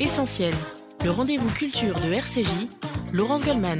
[0.00, 0.54] Essentiel,
[1.04, 2.48] le rendez-vous culture de RCJ,
[3.12, 3.78] Laurence Goldman.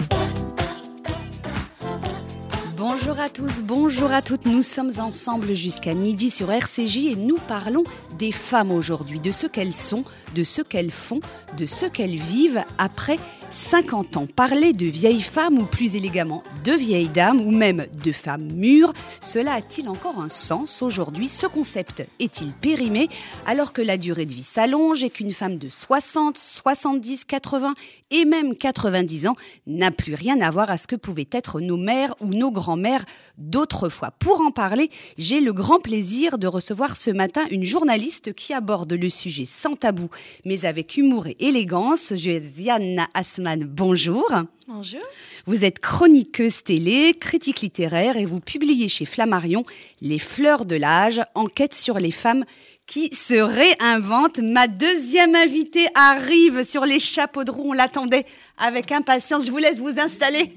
[2.76, 4.44] Bonjour à tous, bonjour à toutes.
[4.44, 7.84] Nous sommes ensemble jusqu'à midi sur RCJ et nous parlons
[8.18, 10.04] des femmes aujourd'hui, de ce qu'elles sont,
[10.34, 11.20] de ce qu'elles font,
[11.56, 13.18] de ce qu'elles vivent après
[13.50, 14.26] 50 ans.
[14.26, 18.92] Parler de vieilles femmes ou plus élégamment de vieilles dames ou même de femmes mûres,
[19.20, 21.26] cela a-t-il encore un sens aujourd'hui?
[21.26, 23.08] Ce concept est-il périmé?
[23.46, 27.74] Alors que la durée de vie s'allonge et qu'une femme de 60, 70, 80
[28.12, 29.36] et même 90 ans
[29.66, 33.04] n'a plus rien à voir à ce que pouvaient être nos mères ou nos grands-mères
[33.38, 34.12] d'autrefois.
[34.18, 38.92] Pour en parler, j'ai le grand plaisir de recevoir ce matin une journaliste qui aborde
[38.92, 40.08] le sujet sans tabou
[40.44, 42.14] mais avec humour et élégance.
[42.16, 43.06] Josiane
[43.40, 44.30] Bonjour.
[44.68, 45.00] Bonjour.
[45.46, 49.64] Vous êtes chroniqueuse télé, critique littéraire et vous publiez chez Flammarion
[50.02, 52.44] Les fleurs de l'âge, enquête sur les femmes
[52.86, 54.40] qui se réinventent.
[54.40, 57.70] Ma deuxième invitée arrive sur les chapeaux de roue.
[57.70, 58.26] On l'attendait
[58.58, 59.46] avec impatience.
[59.46, 60.52] Je vous laisse vous installer.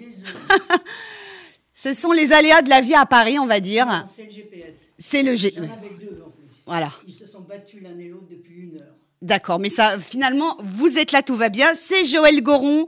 [1.75, 4.05] Ce sont les aléas de la vie à Paris, on va dire.
[4.13, 4.75] C'est le GPS.
[4.97, 5.71] C'est le GPS.
[5.71, 6.47] avec deux en plus.
[6.65, 6.91] Voilà.
[7.07, 8.95] Ils se sont battus l'un et l'autre depuis une heure.
[9.23, 11.67] D'accord, mais ça, finalement, vous êtes là, tout va bien.
[11.81, 12.85] C'est Joël Goron.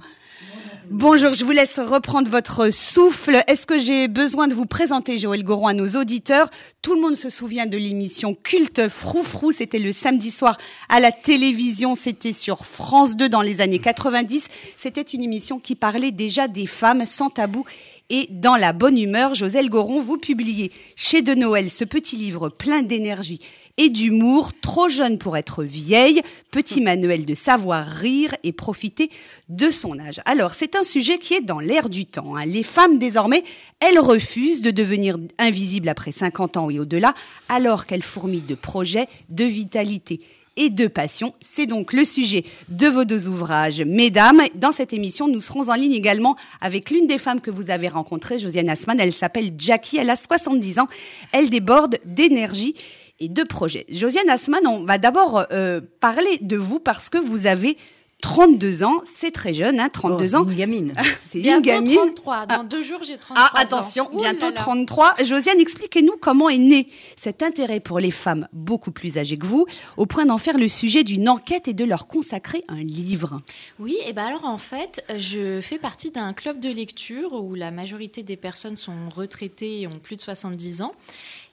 [0.92, 3.42] Bonjour, je vous laisse reprendre votre souffle.
[3.48, 6.50] Est-ce que j'ai besoin de vous présenter Joël Goron à nos auditeurs?
[6.82, 10.58] Tout le monde se souvient de l'émission Culte Froufrou, c'était le samedi soir
[10.90, 14.50] à la télévision, c'était sur France 2 dans les années 90.
[14.76, 17.64] C'était une émission qui parlait déjà des femmes sans tabou
[18.10, 19.36] et dans la bonne humeur.
[19.36, 23.40] Joël Goron, vous publiez chez De Noël ce petit livre plein d'énergie
[23.78, 29.10] et d'humour, trop jeune pour être vieille, petit manuel de savoir rire et profiter
[29.50, 30.22] de son âge.
[30.26, 32.36] Alors, c'est un sujet qui est dans l'air du temps.
[32.36, 32.46] hein.
[32.46, 33.44] Les femmes, désormais,
[33.80, 37.14] elles refusent de devenir invisibles après 50 ans et au-delà,
[37.50, 40.20] alors qu'elles fourmillent de projets, de vitalité
[40.58, 41.34] et de passion.
[41.42, 43.82] C'est donc le sujet de vos deux ouvrages.
[43.82, 47.72] Mesdames, dans cette émission, nous serons en ligne également avec l'une des femmes que vous
[47.72, 48.98] avez rencontrées, Josiane Asman.
[49.00, 50.88] Elle s'appelle Jackie, elle a 70 ans.
[51.34, 52.74] Elle déborde d'énergie
[53.20, 53.86] et de projets.
[53.90, 57.78] Josiane Asman, on va d'abord euh, parler de vous parce que vous avez
[58.22, 60.46] 32 ans, c'est très jeune, hein, 32 Oh, ans.
[60.46, 60.94] Une gamine.
[61.28, 61.96] C'est une Bientôt gamine.
[61.96, 62.46] 33.
[62.48, 64.18] Dans deux jours, j'ai 33 Ah, attention, ans.
[64.18, 64.62] Bientôt là là.
[64.62, 65.16] 33.
[65.24, 66.88] Josiane, expliquez-nous comment est né
[67.18, 70.70] cet intérêt pour les femmes beaucoup plus âgées que vous, au point d'en faire le
[70.70, 73.42] sujet d'une enquête et de leur consacrer un livre.
[73.80, 77.70] Oui, et ben alors en fait, je fais partie d'un club de lecture où la
[77.70, 80.94] majorité des personnes sont retraitées et ont plus de 70 ans.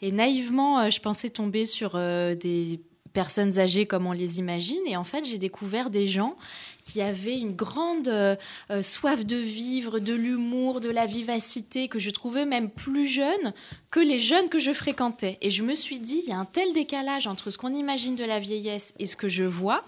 [0.03, 2.81] Et naïvement, euh, je pensais tomber sur euh, des
[3.13, 4.81] personnes âgées comme on les imagine.
[4.87, 6.37] Et en fait, j'ai découvert des gens
[6.83, 8.37] qui avaient une grande euh,
[8.83, 13.53] soif de vivre, de l'humour, de la vivacité, que je trouvais même plus jeunes
[13.91, 15.39] que les jeunes que je fréquentais.
[15.41, 18.17] Et je me suis dit, il y a un tel décalage entre ce qu'on imagine
[18.17, 19.85] de la vieillesse et ce que je vois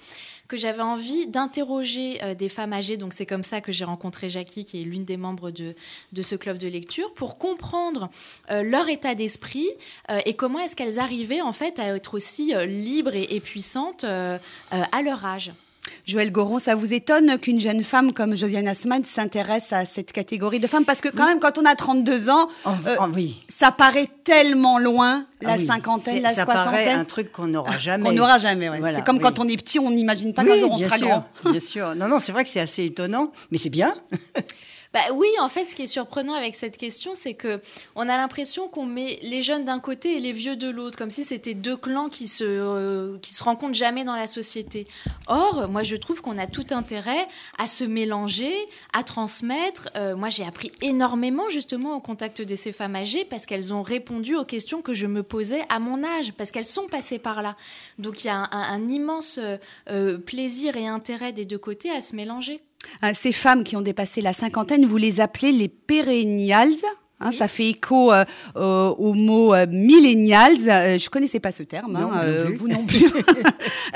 [0.49, 2.97] que j'avais envie d'interroger euh, des femmes âgées.
[2.97, 5.75] Donc c'est comme ça que j'ai rencontré Jackie, qui est l'une des membres de,
[6.13, 8.11] de ce club de lecture, pour comprendre
[8.51, 9.69] euh, leur état d'esprit
[10.11, 15.03] euh, et comment est-ce qu'elles arrivaient en fait à être aussi libres et, puissantes à
[15.03, 15.53] leur âge.
[16.07, 20.61] Joël Goron, ça vous étonne qu'une jeune femme comme Josiane Asman s'intéresse à cette catégorie
[20.61, 20.85] de femmes?
[20.85, 23.43] Parce que quand même, quand on a 32 ans, Oh, euh, oh, oui.
[23.49, 25.67] ça paraît tellement loin, la Ah oui.
[25.67, 26.99] cinquantaine, la ça paraît soixantaine.
[27.01, 28.05] un truc qu'on n'aura jamais.
[28.09, 28.69] Qu'on n'aura jamais.
[28.69, 28.79] ouais.
[28.79, 31.07] Voilà, c'est comme quand on est petit, on n'imagine pas qu'un jour on sera sûr,
[31.09, 31.25] grand.
[31.51, 31.95] Bien sûr.
[31.95, 33.95] Non, non, c'est vrai que c'est assez étonnant, mais c'est bien.
[34.95, 37.61] Bah oui, en fait, ce qui est surprenant avec cette question, c'est que
[37.97, 41.11] on a l'impression qu'on met les jeunes d'un côté et les vieux de l'autre, comme
[41.11, 44.87] si c'était deux clans qui se euh, qui se rencontrent jamais dans la société.
[45.27, 47.27] Or, moi, je trouve qu'on a tout intérêt
[47.59, 48.55] à se mélanger,
[48.93, 49.91] à transmettre.
[49.97, 53.83] Euh, moi, j'ai appris énormément justement au contact de ces femmes âgées parce qu'elles ont
[53.83, 57.43] répondu aux questions que je me posais à mon âge, parce qu'elles sont passées par
[57.43, 57.57] là.
[57.99, 59.41] Donc, il y a un, immense
[59.91, 62.63] euh, plaisir et intérêt des deux côtés à se mélanger.
[63.03, 66.73] Hein, Ces femmes qui ont dépassé la cinquantaine, vous les appelez les perennials.
[67.21, 67.37] Hein, Oui.
[67.37, 68.25] Ça fait écho euh,
[68.57, 70.57] euh, au mot euh, millennials.
[70.69, 73.07] Euh, je connaissais pas ce terme, Non, hein, non euh, vous non plus.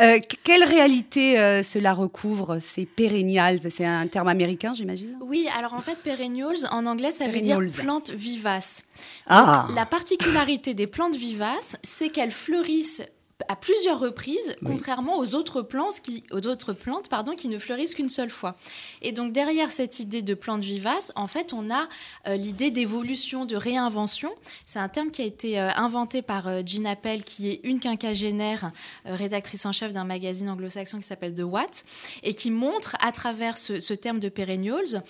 [0.01, 3.59] Euh, que- quelle réalité euh, cela recouvre, ces perennials?
[3.71, 5.17] C'est un terme américain, j'imagine?
[5.21, 8.85] Oui, alors en fait, perennials, en anglais, ça veut dire plantes vivaces.
[9.27, 13.03] Ah, La particularité des plantes vivaces, c'est qu'elles fleurissent
[13.47, 17.95] à plusieurs reprises, contrairement aux autres plantes qui, aux autres plantes, pardon, qui ne fleurissent
[17.95, 18.57] qu'une seule fois.
[19.01, 21.89] Et donc derrière cette idée de plante vivace, en fait, on a
[22.27, 24.31] euh, l'idée d'évolution, de réinvention.
[24.67, 27.79] C'est un terme qui a été euh, inventé par euh, Jean Appel, qui est une
[27.79, 28.73] quinquagénaire,
[29.05, 31.85] rédactrice en chef d'un magazine anglo-saxon qui s'appelle The What,
[32.25, 35.03] et qui montre à travers ce, ce terme de perennials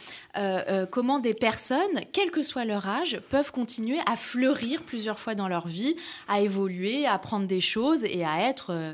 [0.90, 1.78] comment des personnes,
[2.12, 5.96] quel que soit leur âge, peuvent continuer à fleurir plusieurs fois dans leur vie,
[6.28, 8.92] à évoluer, à apprendre des choses et à être euh,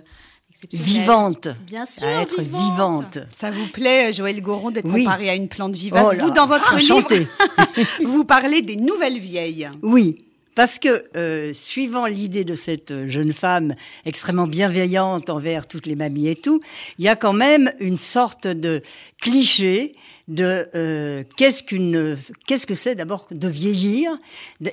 [0.73, 1.49] vivante.
[1.67, 3.19] Bien sûr, À être vivante.
[3.37, 5.05] Ça vous plaît, Joël Goron, d'être Oui.
[5.05, 7.26] comparé à une plante vivace Oh Vous, dans votre livre, enchanté.
[8.05, 9.69] vous parlez des nouvelles vieilles.
[9.82, 10.25] Oui,
[10.55, 13.75] parce que euh, suivant l'idée de cette euh, jeune femme
[14.06, 16.61] extrêmement bienveillante envers toutes les mamies et tout,
[16.99, 18.81] il y a quand même une sorte de
[19.20, 19.94] cliché
[20.29, 22.17] de euh, qu'est-ce qu'une
[22.47, 24.17] qu'est-ce que c'est d'abord de vieillir?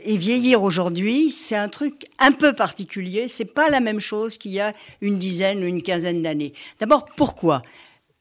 [0.03, 4.51] Et vieillir aujourd'hui c'est un truc un peu particulier c'est pas la même chose qu'il
[4.51, 7.61] y a une dizaine ou une quinzaine d'années d'abord pourquoi?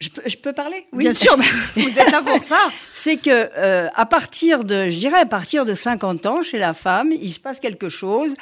[0.00, 0.86] Je peux, je peux parler?
[0.92, 1.04] Oui.
[1.04, 1.36] Bien sûr,
[1.76, 2.70] vous êtes là pour ça.
[2.90, 6.72] c'est que euh, à partir de, je dirais à partir de 50 ans, chez la
[6.72, 8.34] femme, il se passe quelque chose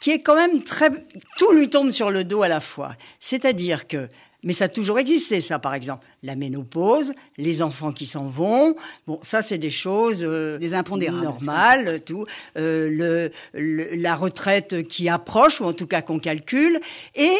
[0.00, 0.90] qui est quand même très,
[1.38, 2.96] tout lui tombe sur le dos à la fois.
[3.20, 4.08] C'est-à-dire que,
[4.46, 8.74] mais ça a toujours existé, ça, par exemple, la ménopause, les enfants qui s'en vont.
[9.06, 12.24] Bon, ça, c'est des choses euh, Des impondérables, normales, tout.
[12.56, 16.80] Euh, le, le- la retraite qui approche, ou en tout cas qu'on calcule,
[17.14, 17.34] et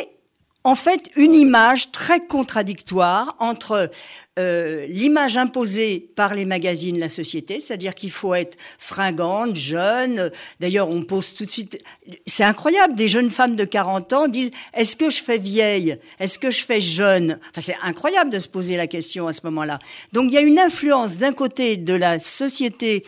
[0.66, 3.88] en fait une image très contradictoire entre
[4.36, 10.32] euh, l'image imposée par les magazines, la société, c'est-à-dire qu'il faut être fringante, jeune.
[10.58, 11.78] D'ailleurs, on pose tout de suite.
[12.26, 15.98] C'est incroyable, des jeunes femmes de 40 ans disent Est-ce que je fais vieille?
[16.18, 17.38] Est-ce que je fais jeune?
[17.50, 19.78] Enfin, c'est incroyable de se poser la question à ce moment-là.
[20.12, 23.04] Donc, il y a une influence d'un côté de la société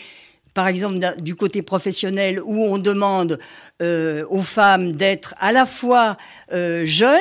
[0.55, 3.39] par exemple du côté professionnel où on demande
[3.81, 6.17] euh, aux femmes d'être à la fois
[6.53, 7.21] euh, jeunes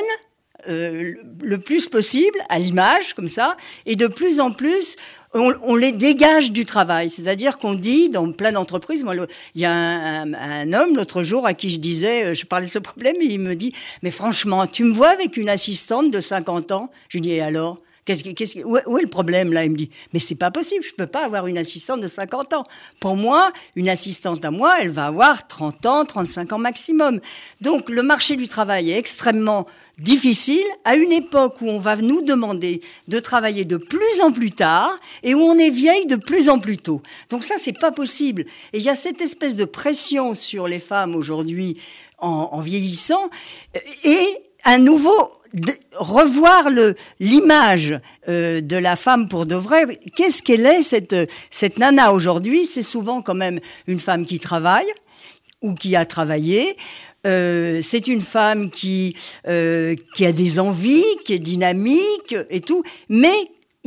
[0.69, 3.55] euh, le plus possible à l'image comme ça
[3.85, 4.95] et de plus en plus
[5.33, 9.13] on, les dégage du travail, c'est-à-dire qu'on dit dans plein d'entreprises, moi,
[9.53, 12.45] il y a un, un- un homme l'autre jour à qui je disais, euh, je
[12.45, 15.49] parlais de ce problème, et il me dit, mais franchement, tu me vois avec une
[15.49, 16.89] assistante de 50 ans?
[17.09, 17.77] Je lui dis, et alors?
[18.07, 19.65] Qu'est-ce que- qu'est-ce que- où, est, le problème là?
[19.65, 22.53] Il me dit, mais c'est pas possible, je peux pas avoir une assistante de 50
[22.53, 22.63] ans.
[23.01, 27.19] Pour moi, une assistante à moi, elle va avoir 30 ans, 35 ans maximum.
[27.59, 29.67] Donc le marché du travail est extrêmement
[29.99, 34.51] difficile à une époque où on va nous demander de travailler de plus en plus
[34.51, 37.01] tard et où on est vieille de plus en plus tôt.
[37.29, 38.43] Donc ça, c'est pas possible.
[38.71, 41.77] Et il y a cette espèce de pression sur les femmes aujourd'hui
[42.19, 43.29] en, en vieillissant
[44.05, 49.85] et un nouveau de- revoir le l'image euh, de la femme pour de vrai.
[50.15, 51.15] Qu'est-ce qu'elle est cette
[51.49, 52.65] cette nana aujourd'hui?
[52.65, 54.91] C'est souvent quand même une femme qui travaille
[55.61, 56.75] ou qui a travaillé.
[57.25, 59.15] Euh, c'est une femme qui
[59.47, 63.37] euh, qui a des envies, qui est dynamique et tout, mais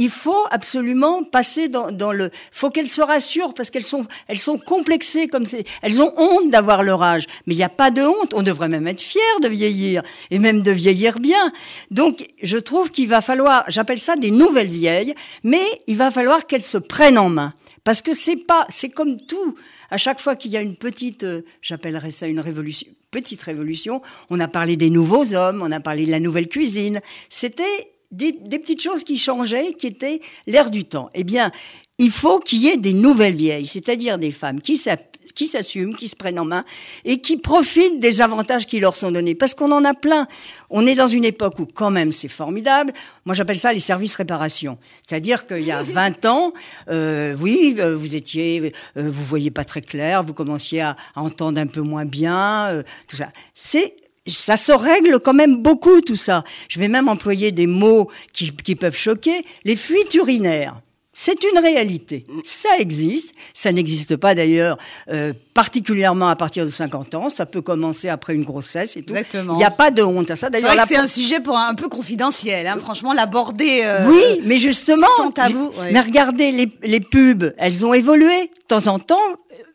[0.00, 2.30] il faut absolument passer dans, dans le.
[2.52, 5.64] faut qu'elles se rassurent parce qu'elles sont elles sont complexées comme c'est.
[5.82, 8.32] Elles ont honte d'avoir leur âge, mais il n'y a pas de honte.
[8.32, 11.52] On devrait même être fier de vieillir et même de vieillir bien.
[11.90, 13.64] Donc je trouve qu'il va falloir.
[13.68, 15.14] J'appelle ça des nouvelles vieilles,
[15.44, 17.52] mais il va falloir qu'elles se prennent en main.
[17.84, 19.54] Parce que c'est pas, c'est comme tout.
[19.90, 24.00] À chaque fois qu'il y a une petite, euh, j'appellerais ça une révolution, petite révolution,
[24.30, 27.00] on a parlé des nouveaux hommes, on a parlé de la nouvelle cuisine.
[27.28, 31.10] C'était des, des petites choses qui changeaient, qui étaient l'air du temps.
[31.14, 31.52] Eh bien,
[32.00, 36.16] il faut qu'il y ait des nouvelles vieilles, c'est-à-dire des femmes qui s'assument, qui se
[36.16, 36.62] prennent en main
[37.04, 39.34] et qui profitent des avantages qui leur sont donnés.
[39.34, 40.26] Parce qu'on en a plein.
[40.70, 42.94] On est dans une époque où quand même c'est formidable.
[43.26, 44.78] Moi j'appelle ça les services réparation.
[45.06, 46.54] C'est-à-dire qu'il y a 20 ans,
[46.88, 51.20] euh, oui, euh, vous étiez, euh, vous voyez pas très clair, vous commenciez à, à
[51.20, 53.28] entendre un peu moins bien, euh, tout ça.
[53.52, 53.94] C'est
[54.26, 56.44] ça se règle quand même beaucoup tout ça.
[56.68, 59.44] Je vais même employer des mots qui, qui peuvent choquer.
[59.64, 60.80] Les fuites urinaires.
[61.12, 62.24] C'est une réalité.
[62.46, 63.34] Ça existe.
[63.52, 64.78] Ça n'existe pas d'ailleurs
[65.10, 67.28] euh, particulièrement à partir de 50 ans.
[67.28, 69.14] Ça peut commencer après une grossesse et tout.
[69.14, 69.54] Exactement.
[69.54, 70.48] Il n'y a pas de honte à ça.
[70.48, 72.66] D'ailleurs, la c'est un sujet pour un, un peu confidentiel.
[72.68, 72.76] Hein.
[72.78, 73.82] Franchement, l'aborder.
[73.84, 75.92] euh, oui, mais justement, sans tabou, ouais.
[75.92, 78.42] mais regardez les, les pubs, elles ont évolué.
[78.42, 79.18] De temps en temps,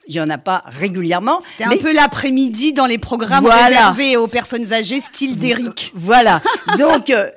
[0.07, 1.39] il y en a pas régulièrement.
[1.57, 3.65] C'est mais- un peu l'après-midi dans les programmes Voilà.
[3.67, 5.91] réservés aux personnes âgées, style d'Eric.
[5.95, 6.41] Voilà.
[6.77, 7.29] Donc, euh,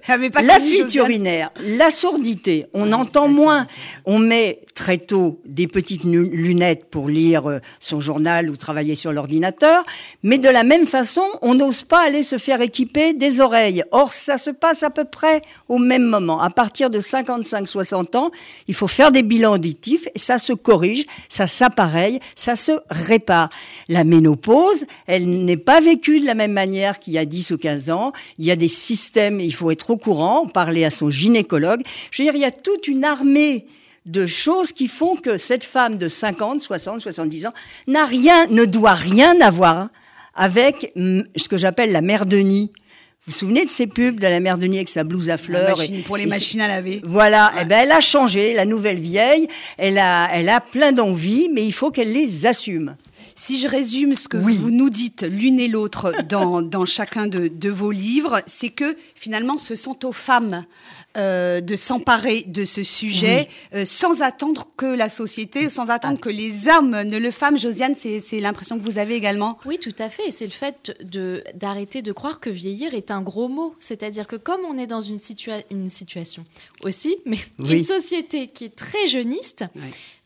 [0.42, 3.66] la fuite urinaire, la sourdité, on entend moins.
[4.04, 9.12] On met très tôt des petites lunettes pour lire euh, son journal ou travailler sur
[9.12, 9.84] l'ordinateur,
[10.22, 13.82] mais de la même façon, on n'ose pas aller se faire équiper des oreilles.
[13.90, 16.40] Or, ça se passe à peu près au même moment.
[16.40, 18.30] À partir de 55-60 ans,
[18.68, 23.48] il faut faire des bilans auditifs et ça se corrige, ça s'appareille, ça se répare.
[23.88, 27.58] La ménopause, elle n'est pas vécue de la même manière qu'il y a 10 ou
[27.58, 28.12] 15 ans.
[28.38, 31.80] Il y a des systèmes, il faut être au courant, parler à son gynécologue.
[32.10, 33.66] Je veux dire, il y a toute une armée
[34.06, 37.52] de choses qui font que cette femme de 50, 60, 70 ans
[37.86, 39.88] n'a rien, ne doit rien avoir
[40.34, 42.72] avec hum, ce que j'appelle la mère Denis.
[43.28, 45.76] Vous vous souvenez de ces pubs de la mère Denis avec sa blouse à fleurs
[45.76, 47.02] machine- et- pour les et machines à laver.
[47.04, 51.50] voilà, eh ben elle a changé, la nouvelle vieille, elle a, elle a plein d'envies,
[51.52, 52.96] mais il faut qu'elle les assume.
[53.36, 57.48] Si je résume ce que vous nous dites l'une et l'autre dans, dans chacun de,
[57.48, 60.64] de vos livres, c'est que finalement, ce sont aux femmes
[61.16, 66.28] euh, de s'emparer de ce sujet euh, sans attendre que la société, sans attendre que
[66.28, 67.56] les hommes ne le fassent.
[67.56, 70.30] Josiane, c'est l'impression que vous avez également Oui, tout à fait.
[70.30, 70.92] C'est le fait
[71.54, 73.74] d'arrêter de, croire que vieillir est un gros mot.
[73.80, 75.18] C'est-à-dire que comme on est dans une,
[75.70, 76.44] une situation
[76.84, 79.64] aussi, mais une société qui est très jeuniste,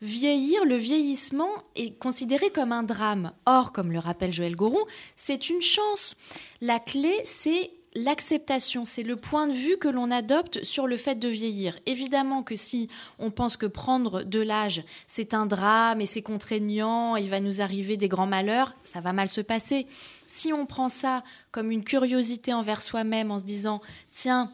[0.01, 3.31] vieillir, le vieillissement est considéré comme un drame.
[3.45, 4.83] Or, comme le rappelle Joël Goron,
[5.15, 6.17] c'est une chance.
[6.59, 11.15] La clé, c'est l'acceptation, c'est le point de vue que l'on adopte sur le fait
[11.15, 11.77] de vieillir.
[11.85, 17.15] Évidemment que si on pense que prendre de l'âge, c'est un drame et c'est contraignant,
[17.15, 19.87] il va nous arriver des grands malheurs, ça va mal se passer.
[20.27, 23.81] Si on prend ça comme une curiosité envers soi-même en se disant,
[24.11, 24.51] tiens,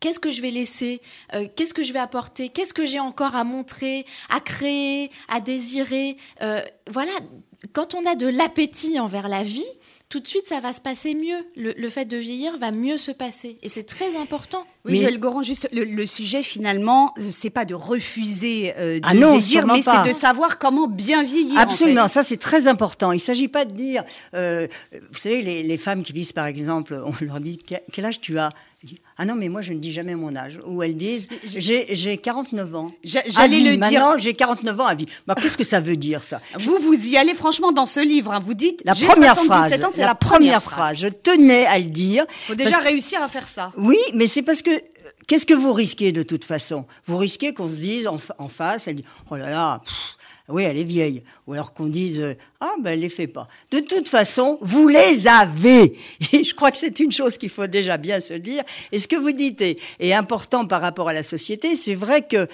[0.00, 1.00] Qu'est-ce que je vais laisser
[1.32, 5.40] euh, Qu'est-ce que je vais apporter Qu'est-ce que j'ai encore à montrer, à créer, à
[5.40, 6.60] désirer euh,
[6.90, 7.12] Voilà,
[7.72, 9.64] quand on a de l'appétit envers la vie,
[10.14, 11.44] tout de suite, ça va se passer mieux.
[11.56, 13.58] Le, fait de vieillir va mieux se passer.
[13.64, 14.64] Et c'est très important.
[14.84, 19.66] Oui, Joël Goran, juste le, sujet finalement, c'est pas de refuser euh, de ah vieillir,
[19.66, 21.58] mais c'est de savoir comment bien vieillir.
[21.58, 23.10] Absolument, ça c'est très important.
[23.10, 24.04] Il s'agit pas de dire,
[24.34, 27.58] euh, vous savez, les, les, femmes qui disent par exemple, on leur dit
[27.90, 28.50] quel âge tu as?
[29.16, 30.58] Ah non, mais moi, je ne dis jamais mon âge.
[30.66, 32.92] Ou elles disent, j'ai 49 ans.
[33.02, 33.78] J'allais le dire.
[33.78, 35.06] Maintenant, j'ai 49 ans à vie.
[35.26, 36.40] Bah, Qu'est-ce que ça veut dire, ça?
[36.58, 38.32] Vous, vous y allez franchement dans ce livre.
[38.32, 38.40] Hein.
[38.40, 39.72] Vous dites, la première phrase.
[39.94, 40.98] c'est la, première phrase.
[40.98, 42.24] Je tenais à le dire.
[42.28, 43.72] Il faut déjà réussir à faire ça.
[43.76, 44.70] Oui, mais c'est parce que
[45.26, 46.84] Qu'est-ce que vous risquez de toute façon?
[47.06, 49.80] Vous risquez qu'on se dise en, face, elle dit Oh là là,
[50.48, 51.22] oui, elle est vieille.
[51.46, 53.48] Ou alors qu'on dise Ah, ben elle les fait pas.
[53.70, 55.98] De toute façon, vous les avez.
[56.32, 58.62] Et je crois que c'est une chose qu'il faut déjà bien se dire.
[58.92, 61.76] Et ce que vous dites est, important par rapport à la société.
[61.76, 62.46] C'est vrai que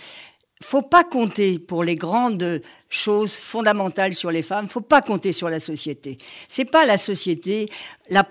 [0.63, 4.69] faut pas compter pour les grandes choses fondamentales sur les femmes.
[4.69, 6.19] Faut pas compter sur la société.
[6.49, 7.71] C'est pas la société.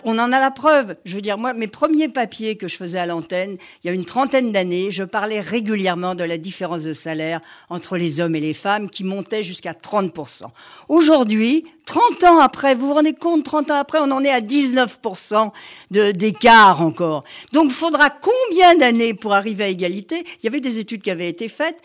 [0.04, 0.98] on en a la preuve.
[1.06, 3.94] Je veux dire, moi, mes premiers papiers que je faisais à l'antenne, il y a
[3.94, 7.40] une trentaine d'années, je parlais régulièrement de la différence de salaire
[7.70, 10.44] entre les hommes et les femmes qui montait jusqu'à 30%.
[10.90, 14.42] Aujourd'hui, 30 ans après, vous vous rendez compte, 30 ans après, on en est à
[14.42, 15.52] 19%
[15.90, 17.24] d'écart encore.
[17.54, 20.26] Donc, faudra combien d'années pour arriver à égalité?
[20.40, 21.78] Il y avait des études qui avaient été faites.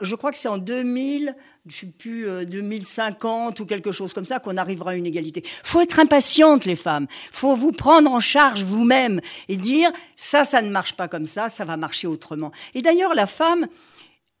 [0.00, 1.36] je crois que c'est en 2000
[1.66, 5.42] je sais plus, 2050 euh, ou quelque chose comme ça, qu'on arrivera à une égalité.
[5.62, 7.06] Faut être impatiente, les femmes.
[7.32, 11.48] Faut vous prendre en charge vous-même et dire, ça, ça ne marche pas comme ça,
[11.48, 12.52] ça va marcher autrement.
[12.74, 13.66] Et d'ailleurs, la femme,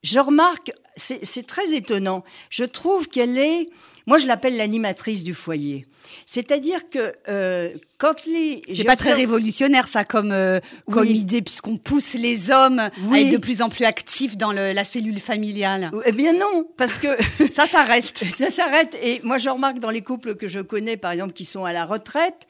[0.02, 2.24] je remarque, c'est très étonnant.
[2.50, 3.70] Je trouve qu'elle est,
[4.06, 5.86] moi, je l'appelle l'animatrice du foyer.
[6.26, 8.62] C'est-à-dire que euh, quand les...
[8.74, 13.32] C'est pas très révolutionnaire ça comme, euh, comme idée, puisqu'on pousse les hommes à être
[13.32, 15.90] de plus en plus actifs dans le, la cellule familiale.
[16.04, 17.08] Eh bien non, parce que...
[17.52, 18.24] ça, ça reste.
[18.36, 18.96] ça s'arrête.
[19.02, 21.72] Et moi, je remarque dans les couples que je connais, par exemple, qui sont à
[21.72, 22.46] la retraite,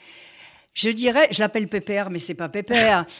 [0.75, 3.07] je dirais, je l'appelle pépère, mais c'est pas pépère.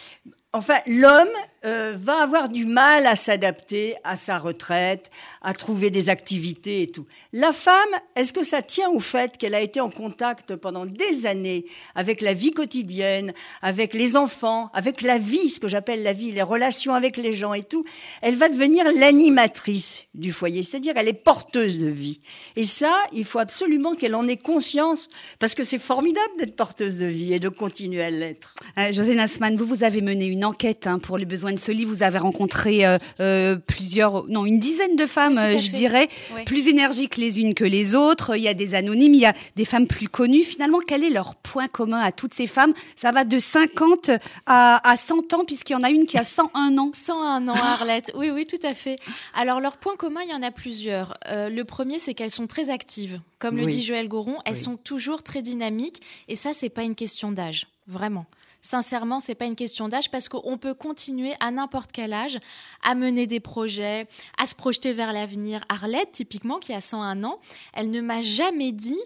[0.57, 1.27] Enfin, l'homme
[1.65, 6.87] euh, va avoir du mal à s'adapter à sa retraite, à trouver des activités et
[6.91, 7.07] tout.
[7.33, 7.75] La femme,
[8.17, 12.21] est-ce que ça tient au fait qu'elle a été en contact pendant des années avec
[12.21, 16.43] la vie quotidienne, avec les enfants, avec la vie, ce que j'appelle la vie, les
[16.43, 17.85] relations avec les gens et tout?
[18.21, 22.21] Elle va devenir l'animatrice du foyer, c'est-à-dire elle est porteuse de vie.
[22.57, 26.99] Et ça, il faut absolument qu'elle en ait conscience, parce que c'est formidable d'être porteuse
[26.99, 28.55] de vie et de continuer à l'être.
[28.79, 31.91] Euh, José Nassman, vous, vous avez mené une enquête hein, pour les besoins ce livre,
[31.91, 36.09] vous avez rencontré euh, euh, plusieurs, non, une dizaine de femmes, euh, je dirais,
[36.47, 38.37] plus énergiques les unes que les autres.
[38.37, 40.45] Il y a des anonymes, il y a des femmes plus connues.
[40.45, 42.75] Finalement, quel est leur point commun à toutes ces femmes?
[42.97, 44.11] Ça va de 50
[44.47, 46.91] à, à 100 ans, puisqu'il y en a une qui a 101 ans.
[46.93, 48.13] 101 ans, Arlette.
[48.15, 48.97] Oui, oui, tout à fait.
[49.35, 51.19] Alors, leur point commun, il y en a plusieurs.
[51.29, 53.21] le premier, c'est qu'elles sont très actives.
[53.39, 56.01] Comme le dit Joël Goron, elles sont toujours très dynamiques.
[56.29, 57.67] Et ça, c'est pas une question d'âge.
[57.87, 58.27] Vraiment
[58.65, 62.39] sincèrement, c'est pas une question d'âge parce qu'on peut continuer à n'importe quel âge
[62.83, 65.61] à mener des projets, à se projeter vers l'avenir.
[65.69, 67.39] Arlette, typiquement, qui a 101 ans,
[67.75, 69.01] elle ne m'a jamais dit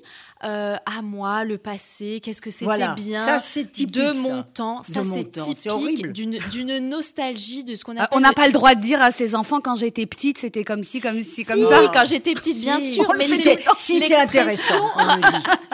[0.45, 4.83] euh, à moi le passé, qu'est-ce que c'était bien de mon temps.
[4.85, 8.05] Ça, c'est typique d'une nostalgie de ce qu'on a.
[8.05, 10.65] Ah, on n'a pas le droit de dire à ses enfants quand j'étais petite, c'était
[10.65, 11.91] comme si, comme si, comme ça.
[11.93, 13.07] quand j'étais petite, bien sûr.
[13.19, 13.25] Mais
[13.77, 14.91] si c'est intéressant,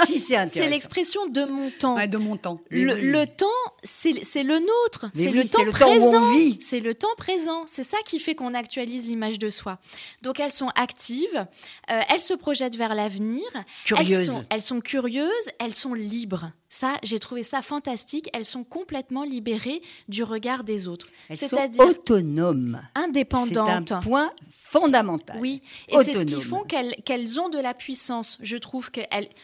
[0.07, 1.97] si c'est l'expression de mon temps.
[2.07, 2.59] de mon temps.
[2.71, 3.47] le temps
[3.85, 6.33] c'est le nôtre, c'est le, temps présent.
[6.61, 7.65] C'est le temps présent.
[7.67, 9.79] C'est ça qui fait qu'on actualise l'image de soi.
[10.23, 11.47] Donc elles sont actives,
[11.91, 13.45] euh, elles se projettent vers l'avenir.
[13.85, 14.11] Curieuses.
[14.11, 14.45] Elles sont,
[14.81, 16.53] curieuses, elles sont libres.
[16.69, 18.29] Ça, j'ai trouvé ça fantastique.
[18.33, 21.07] Elles sont complètement libérées du regard des autres.
[21.29, 22.83] Elles sont autonomes.
[22.97, 23.89] Indépendantes.
[23.89, 25.39] C'est un point fondamental.
[25.41, 28.39] Oui, et c'est ce qui font qu'elles ont de la puissance.
[28.41, 29.01] Je trouve que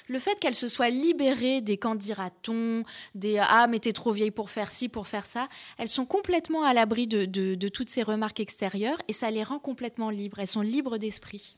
[0.08, 2.82] le fait qu'elles se soient libérées des dira-t-on,
[3.14, 5.48] des ah mais t'es trop vieille pour faire ci, pour faire ça,
[5.78, 9.60] elles sont complètement à l'abri de, de toutes ces remarques extérieures et ça les rend
[9.60, 10.40] complètement libres.
[10.40, 11.56] Elles sont libres d'esprit.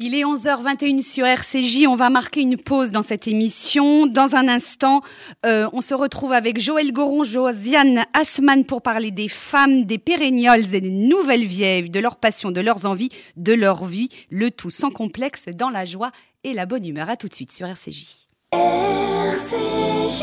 [0.00, 1.88] Il est 11h21 sur RCJ.
[1.88, 4.06] On va marquer une pause dans cette émission.
[4.06, 5.00] Dans un instant,
[5.44, 10.72] euh, on se retrouve avec Joël Goron, Josiane Asman pour parler des femmes, des pérégnoles
[10.72, 14.08] et des nouvelles vieilles, de leur passion, de leurs envies, de leur vie.
[14.30, 16.12] Le tout sans complexe, dans la joie
[16.44, 17.10] et la bonne humeur.
[17.10, 18.28] À tout de suite sur RCJ.
[18.52, 20.22] RCJ.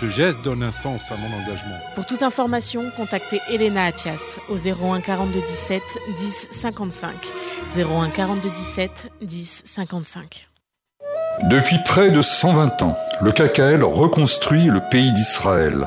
[0.00, 1.76] Ce geste donne un sens à mon engagement.
[1.94, 5.82] Pour toute information, contactez Elena Atias au 01 42 17
[6.16, 7.12] 10 55.
[7.76, 10.48] 01 42 17 10 55.
[11.50, 15.86] Depuis près de 120 ans, le KKL reconstruit le pays d'Israël.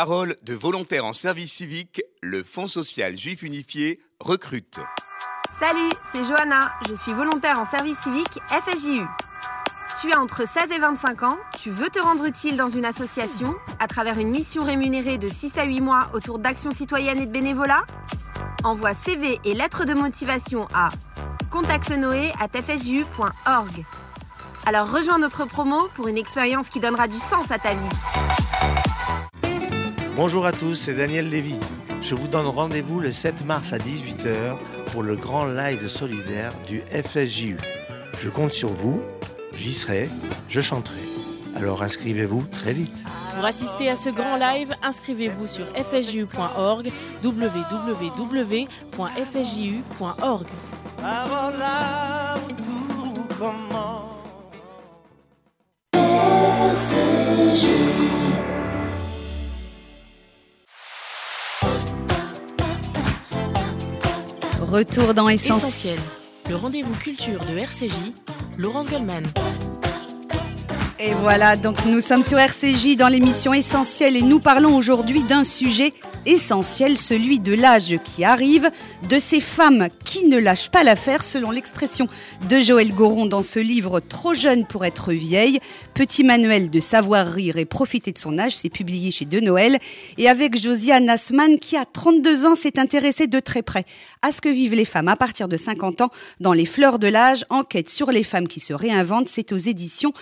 [0.00, 4.78] Parole de volontaires en service civique, le Fonds social juif unifié recrute.
[5.58, 9.04] Salut, c'est Johanna, je suis volontaire en service civique FSJU.
[10.00, 13.56] Tu as entre 16 et 25 ans, tu veux te rendre utile dans une association
[13.80, 17.32] à travers une mission rémunérée de 6 à 8 mois autour d'actions citoyennes et de
[17.32, 17.82] bénévolat?
[18.62, 20.90] Envoie CV et lettres de motivation à
[21.50, 23.84] contactenoé@fsju.org.
[24.64, 27.88] Alors rejoins notre promo pour une expérience qui donnera du sens à ta vie.
[30.18, 31.54] Bonjour à tous, c'est Daniel Lévy.
[32.02, 34.58] Je vous donne rendez-vous le 7 mars à 18h
[34.90, 37.56] pour le grand live solidaire du FSJU.
[38.18, 39.00] Je compte sur vous,
[39.54, 40.10] j'y serai,
[40.48, 40.98] je chanterai.
[41.54, 42.96] Alors inscrivez-vous très vite.
[43.36, 46.90] Pour assister à ce grand live, inscrivez-vous sur fsju.org,
[47.22, 48.16] www.fsju.org.
[64.70, 65.94] Retour dans Essentiel.
[65.94, 65.98] Essentiel.
[66.50, 68.12] Le rendez-vous culture de RCJ,
[68.58, 69.24] Laurence Goldman.
[71.00, 75.44] Et voilà, donc nous sommes sur RCJ dans l'émission Essentiel et nous parlons aujourd'hui d'un
[75.44, 75.94] sujet
[76.26, 78.70] essentiel, celui de l'âge qui arrive,
[79.08, 82.06] de ces femmes qui ne lâchent pas l'affaire, selon l'expression
[82.48, 85.60] de Joël Goron dans ce livre Trop jeune pour être vieille,
[85.94, 89.78] petit manuel de savoir rire et profiter de son âge, c'est publié chez De Noël,
[90.16, 93.84] et avec Josiane Asman qui à 32 ans s'est intéressée de très près
[94.22, 97.08] à ce que vivent les femmes à partir de 50 ans dans les fleurs de
[97.08, 100.12] l'âge, enquête sur les femmes qui se réinventent, c'est aux éditions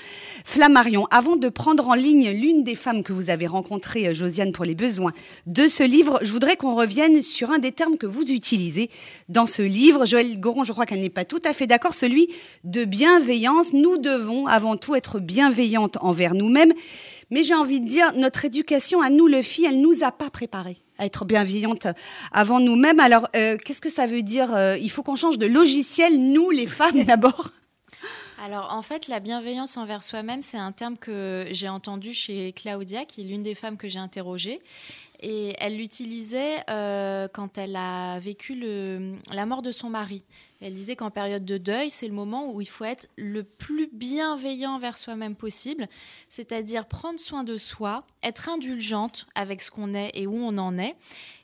[0.44, 1.06] Flammarion.
[1.10, 4.74] Avant de prendre en ligne l'une des femmes que vous avez rencontrées, Josiane, pour les
[4.74, 5.12] besoins
[5.46, 8.90] de ce livre, je voudrais qu'on revienne sur un des termes que vous utilisez
[9.28, 10.04] dans ce livre.
[10.06, 12.28] Joël Goron, je crois qu'elle n'est pas tout à fait d'accord, celui
[12.64, 13.72] de bienveillance.
[13.72, 16.72] Nous devons avant tout être bienveillantes envers nous-mêmes.
[17.30, 20.30] Mais j'ai envie de dire, notre éducation à nous, le filles, elle nous a pas
[20.30, 21.86] préparés à être bienveillantes
[22.32, 23.00] avant nous-mêmes.
[23.00, 26.50] Alors, euh, qu'est-ce que ça veut dire euh, Il faut qu'on change de logiciel, nous,
[26.50, 27.50] les femmes, d'abord?
[28.46, 33.04] Alors en fait, la bienveillance envers soi-même, c'est un terme que j'ai entendu chez Claudia,
[33.04, 34.60] qui est l'une des femmes que j'ai interrogées.
[35.20, 38.54] Et elle l'utilisait euh, quand elle a vécu
[39.32, 40.22] la mort de son mari.
[40.60, 43.88] Elle disait qu'en période de deuil, c'est le moment où il faut être le plus
[43.92, 45.88] bienveillant vers soi-même possible,
[46.28, 50.78] c'est-à-dire prendre soin de soi, être indulgente avec ce qu'on est et où on en
[50.78, 50.96] est,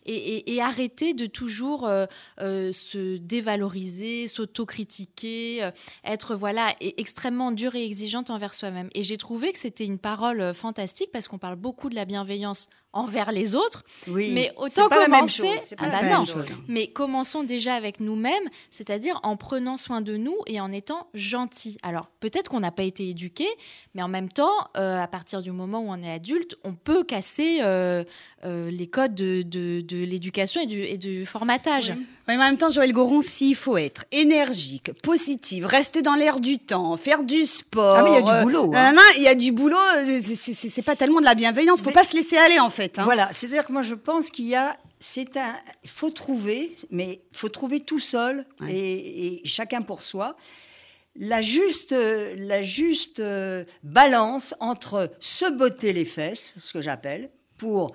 [0.05, 2.07] et, arrêter de toujours euh,
[2.41, 5.71] euh, se dévaloriser, s'autocritiquer,
[6.05, 8.89] être voilà extrêmement dure et exigeante envers soi-même.
[8.95, 12.69] Et j'ai trouvé que c'était une parole fantastique parce qu'on parle beaucoup de la bienveillance
[12.93, 13.85] envers les autres.
[14.09, 14.31] Oui.
[14.33, 15.49] Mais autant pas la même commencer.
[15.49, 16.27] chose, c'est pas Ah la bah même non.
[16.27, 16.47] chose.
[16.69, 21.79] Mais commençons déjà avec nous-mêmes, c'est-à-dire en prenant soin de nous et en étant gentils.
[21.83, 23.47] Alors peut-être qu'on n'a pas été éduqué,
[23.95, 27.03] mais en même temps, euh, à partir du moment où on est adulte, on peut
[27.05, 28.05] casser euh,
[28.45, 31.93] euh, les codes de, de- de l'éducation et du, et du formatage.
[31.97, 36.39] Oui, mais en même temps, Joël Goron, s'il faut être énergique, positive, rester dans l'air
[36.41, 37.97] du temps, faire du sport.
[37.99, 38.93] Ah, mais il y a du euh, boulot, hein.
[38.93, 39.77] nanana, Il y a du boulot,
[40.37, 41.81] c'est- pas tellement de la bienveillance.
[41.81, 42.99] Faut Mais- pas se laisser aller, en fait.
[42.99, 43.05] hein.
[43.05, 47.21] Voilà, c'est-à-dire que moi je pense qu'il y a, c'est un, il faut trouver, mais
[47.33, 48.73] il faut trouver tout seul Ouais.
[48.73, 50.37] et, et chacun pour soi,
[51.17, 57.93] la juste, la juste euh, balance entre se botter les fesses, ce que j'appelle, pour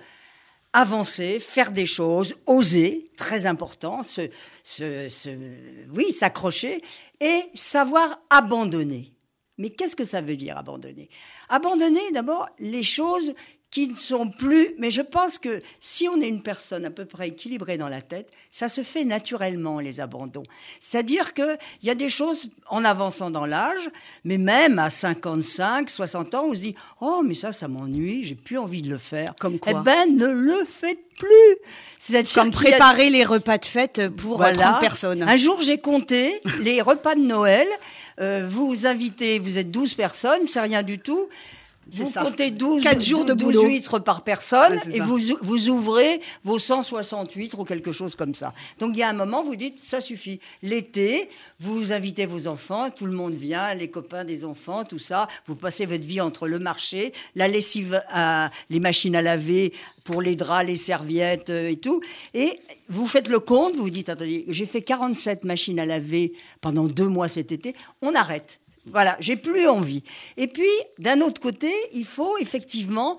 [0.74, 4.30] avancer, faire des choses, oser, très important, se,
[4.64, 6.82] se- se- oui, s'accrocher
[7.20, 9.14] et savoir abandonner.
[9.58, 11.10] Mais qu'est-ce que ça veut dire abandonner?
[11.50, 13.34] Abandonner d'abord les choses
[13.78, 14.70] qui ne sont plus.
[14.80, 18.02] Mais je pense que si on est une personne à peu près équilibrée dans la
[18.02, 20.42] tête, ça se fait naturellement les abandons.
[20.80, 23.88] C'est-à-dire qu'il y a des choses en avançant dans l'âge,
[24.24, 28.34] mais même à 55, 60 ans, on se dit Oh, mais ça, ça m'ennuie, j'ai
[28.34, 29.36] plus envie de le faire.
[29.40, 34.10] Comme quoi Eh ben, ne le faites plus Comme a- préparer les repas de fête
[34.10, 34.72] pour voilà.
[34.72, 35.22] 30 personnes.
[35.22, 37.68] Un jour, j'ai compté les repas de Noël.
[38.20, 41.28] Euh, vous invitez, vous êtes 12 personnes, c'est rien du tout.
[41.92, 42.24] Vous ça.
[42.24, 43.68] comptez 12, Quatre jours de 12 boulot.
[43.68, 48.34] huîtres par personne Ouais, et vous, vous ouvrez vos 160 huîtres ou quelque chose comme
[48.34, 48.54] ça.
[48.80, 50.40] Donc il y a un moment, vous dites, ça suffit.
[50.62, 55.28] L'été, vous invitez vos enfants, tout le monde vient, les copains des enfants, tout ça.
[55.48, 59.74] Vous passez votre vie entre le marché, la lessive, à, les machines à laver
[60.04, 62.02] pour les draps, les serviettes euh, et tout.
[62.34, 66.34] Et vous faites le compte, vous vous dites, attendez, j'ai fait 47 machines à laver
[66.62, 68.60] pendant deux mois cet été, on arrête.
[68.92, 70.04] Voilà, j'ai plus envie.
[70.38, 73.18] Et puis, d'un autre côté, il faut effectivement,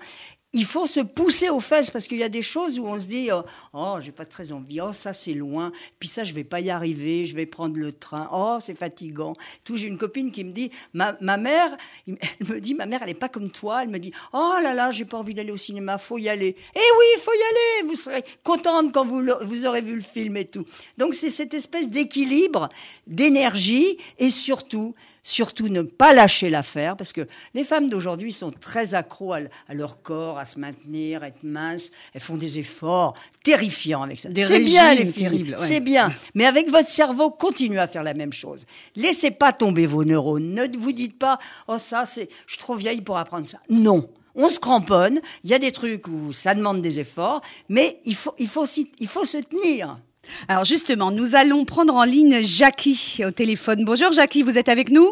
[0.51, 3.05] il faut se pousser aux fesses parce qu'il y a des choses où on se
[3.05, 3.41] dit, euh,
[3.73, 6.71] oh, j'ai pas très envie, oh, ça c'est loin, puis ça je vais pas y
[6.71, 9.35] arriver, je vais prendre le train, oh, c'est fatigant.
[9.63, 11.77] Tout, j'ai une copine qui me dit, ma, ma mère,
[12.07, 14.73] elle me dit, ma mère, elle est pas comme toi, elle me dit, oh là
[14.73, 16.55] là, j'ai pas envie d'aller au cinéma, faut y aller.
[16.75, 20.35] Eh oui, faut y aller, vous serez contente quand vous, vous aurez vu le film
[20.35, 20.65] et tout.
[20.97, 22.69] Donc c'est cette espèce d'équilibre,
[23.05, 24.95] d'énergie et surtout,
[25.29, 29.73] surtout ne pas lâcher l'affaire parce que les femmes d'aujourd'hui sont très accros à, à
[29.73, 31.91] leur corps, à se maintenir, être minces.
[32.13, 33.13] Elles font des efforts
[33.43, 34.29] terrifiants avec ça.
[34.33, 35.55] C'est bien les filles, ouais.
[35.57, 36.13] c'est bien.
[36.35, 38.65] Mais avec votre cerveau, continuez à faire la même chose.
[38.95, 40.53] Laissez pas tomber vos neurones.
[40.53, 43.59] Ne vous dites pas, oh ça, c'est, je suis trop vieille pour apprendre ça.
[43.69, 44.09] Non.
[44.35, 45.19] On se cramponne.
[45.43, 48.65] Il y a des trucs où ça demande des efforts, mais il faut, il faut,
[48.99, 49.97] il faut se tenir.
[50.47, 53.83] Alors justement, nous allons prendre en ligne Jackie au téléphone.
[53.85, 55.07] Bonjour Jackie, vous êtes avec nous?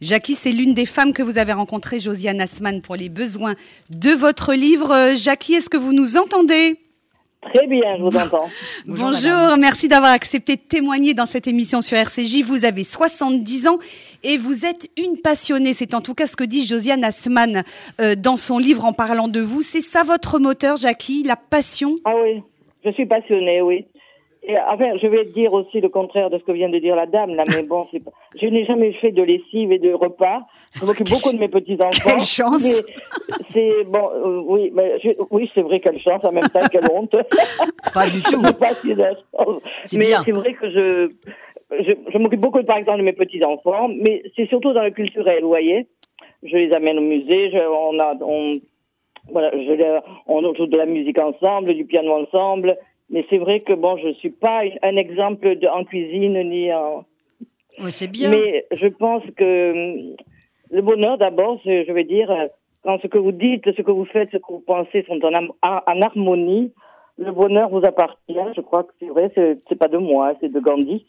[0.00, 3.54] Jackie, c'est l'une des femmes que vous avez rencontrées, Josiane Asman, pour les besoins
[3.90, 5.14] de votre livre.
[5.16, 6.76] Jackie, est-ce que vous nous entendez?
[7.54, 8.48] Très bien, je vous entends.
[8.86, 12.42] Bonjour, merci d'avoir accepté de témoigner dans cette émission sur RCJ.
[12.42, 13.78] Vous avez 70 ans
[14.22, 15.74] et vous êtes une passionnée.
[15.74, 17.62] C'est en tout cas ce que dit Josiane Asman
[18.00, 19.62] euh, dans son livre en parlant de vous.
[19.62, 21.96] C'est ça votre moteur, Jackie, la passion?
[22.04, 22.42] Ah oui,
[22.84, 23.86] je suis passionnée, oui.
[24.44, 27.06] Et, enfin, je vais dire aussi le contraire de ce que vient de dire la
[27.06, 28.10] dame, là, mais bon, pas...
[28.40, 30.40] je n'ai jamais fait de lessive et de repas.
[30.74, 32.10] Je m'occupe beaucoup de mes petits-enfants.
[32.10, 32.82] Quelle chance
[33.52, 36.90] C'est bon, euh, oui, mais je- oui, c'est vrai, quelle chance, en même temps, quelle
[36.92, 37.14] honte.
[37.94, 38.42] Pas du tout.
[38.58, 38.94] Pas si
[39.96, 41.10] Mais c'est vrai que je,
[41.78, 45.42] je, je m'occupe beaucoup, par exemple, de mes petits-enfants, mais c'est surtout dans le culturel,
[45.42, 45.86] vous voyez.
[46.42, 48.58] Je les amène au musée, je, on a, on,
[49.30, 52.76] voilà, je, on joue de la musique ensemble, du piano ensemble.
[53.10, 57.04] Mais c'est vrai que bon, je suis pas un exemple de, en cuisine ni en.
[57.78, 58.30] Ouais, c'est bien.
[58.30, 60.14] Mais je pense que
[60.70, 62.30] le bonheur, d'abord, je veux dire,
[62.82, 66.00] quand ce que vous dites, ce que vous faites, ce que vous pensez sont en,
[66.00, 66.72] harmonie,
[67.18, 68.52] le bonheur vous appartient.
[68.56, 71.04] Je crois que c'est vrai, c'est pas de moi, c'est de Gandhi.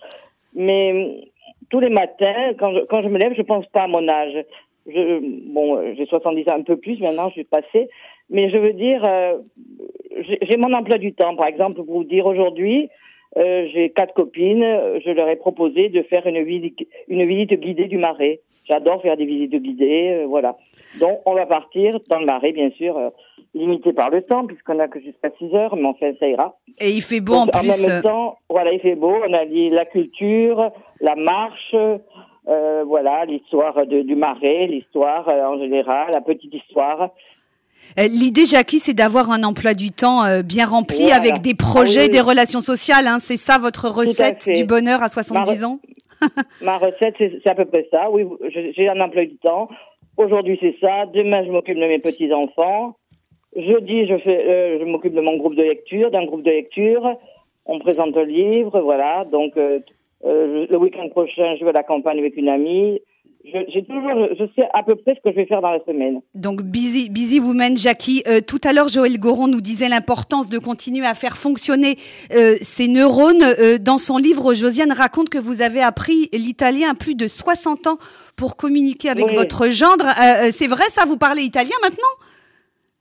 [0.56, 1.32] Mais
[1.70, 4.46] tous les matins, quand je, quand je me lève, je pense pas à mon âge.
[4.88, 5.20] Je,
[5.54, 7.90] bon, j'ai 70 ans, un peu plus maintenant, je suis passée.
[8.30, 9.38] Mais je veux dire, euh,
[10.42, 12.90] j'ai mon emploi du temps, par exemple, pour vous dire aujourd'hui,
[13.38, 14.64] euh, j'ai quatre copines,
[15.06, 18.40] je leur ai proposé de faire une visite, une visite guidée du Marais.
[18.70, 20.56] J'adore faire des visites guidées, euh, voilà.
[21.00, 23.10] Donc, on va partir dans le Marais, bien sûr, euh,
[23.54, 26.56] limité par le temps, puisqu'on a que jusqu'à 6 heures, mais enfin, ça ira.
[26.80, 27.88] Et il fait beau en Donc, plus.
[27.88, 29.14] même euh, temps, voilà, il fait beau.
[29.28, 31.76] On a dit la culture, la marche,
[32.48, 37.10] euh, voilà, l'histoire du marais, l'histoire euh, en général, la petite histoire.
[38.00, 41.16] Euh, L'idée, Jackie, c'est d'avoir un emploi du temps euh, bien rempli Voilà.
[41.18, 43.08] avec des projets, Ah oui, des relations sociales.
[43.08, 43.18] hein.
[43.20, 45.80] C'est ça votre recette du bonheur à 70 Ma re- ans?
[46.62, 48.10] Ma recette, c'est à peu près ça.
[48.10, 48.26] Oui,
[48.76, 49.68] j'ai un emploi du temps.
[50.16, 51.06] Aujourd'hui, c'est ça.
[51.14, 52.96] Demain, je m'occupe de mes petits enfants.
[53.56, 57.18] Jeudi, je fais, euh, je m'occupe de mon groupe de lecture, d'un groupe de lecture.
[57.66, 59.26] On présente le livre, voilà.
[59.32, 59.54] Donc,
[60.26, 63.00] euh, le week-end prochain, je vais à la campagne avec une amie.
[63.46, 65.84] Je, j'ai toujours, je sais à peu près ce que je vais faire dans la
[65.86, 66.22] semaine.
[66.34, 68.24] Donc, busy, busy woman, Jackie.
[68.26, 71.98] Euh, tout à l'heure, Joël Goron nous disait l'importance de continuer à faire fonctionner
[72.34, 73.44] euh, ces neurones.
[73.60, 77.88] Euh, dans son livre, Josiane raconte que vous avez appris l'italien à plus de 60
[77.88, 77.98] ans
[78.38, 79.36] pour communiquer avec Oui.
[79.36, 80.06] votre gendre.
[80.06, 82.14] Euh, euh, c'est vrai, ça, vous parlez italien maintenant?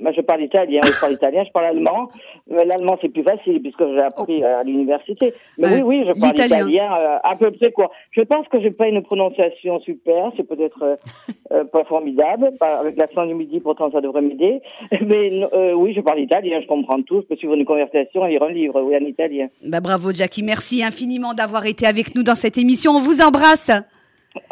[0.01, 2.09] Moi, je parle italien, je parle italien, je parle allemand.
[2.51, 5.33] L'allemand, c'est plus facile puisque j'ai appris à l'université.
[5.59, 6.57] Mais oui, oui, je parle L'italien.
[6.59, 7.91] italien euh, à peu près quoi.
[8.11, 10.97] Je pense que j'ai pas une prononciation super, c'est peut-être euh,
[11.53, 12.51] euh, pas formidable.
[12.59, 14.61] Pas- avec l'accent du midi, pourtant, ça devrait m'aider.
[15.01, 17.21] Mais euh, oui, je parle italien, je comprends tout.
[17.23, 19.47] Je peux suivre une conversation et lire un livre, oui, en italien.
[19.65, 20.43] bah, Bravo, Jackie.
[20.43, 22.93] Merci infiniment d'avoir été avec nous dans cette émission.
[22.93, 23.71] On vous embrasse.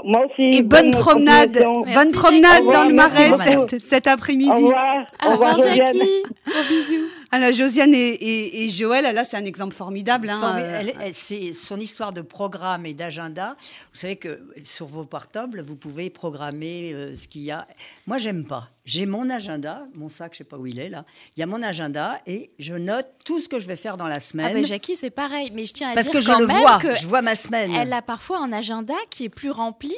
[0.05, 0.59] Moi aussi.
[0.59, 1.57] Et bonne promenade,
[1.95, 4.51] bonne promenade dans le Au Marais revoir, cet, cet après-midi.
[4.51, 5.07] Au revoir.
[5.27, 5.77] Au revoir, Josiane.
[5.87, 6.23] Jackie.
[6.47, 7.07] Gros bisous.
[7.33, 10.29] Alors, Josiane et, et, et Joël, là, c'est un exemple formidable.
[10.29, 13.57] Hein, Formi- elle- elle- c'est son histoire de programme et d'agenda.
[13.93, 17.69] Vous savez que sur vos portables, vous pouvez programmer euh, ce qu'il y a.
[18.09, 18.69] Moi, j'aime pas.
[18.85, 21.05] J'ai mon agenda, mon sac, je sais pas où il est là.
[21.37, 24.09] Il y a mon agenda et je note tout ce que je vais faire dans
[24.09, 24.53] la Ah semaine.
[24.61, 25.53] bah Jackie, c'est pareil.
[25.55, 27.23] Mais je tiens à parce dire que je quand le même vois, que je vois
[27.23, 27.71] ma semaine.
[27.73, 29.95] elle a parfois un agenda qui est plus rempli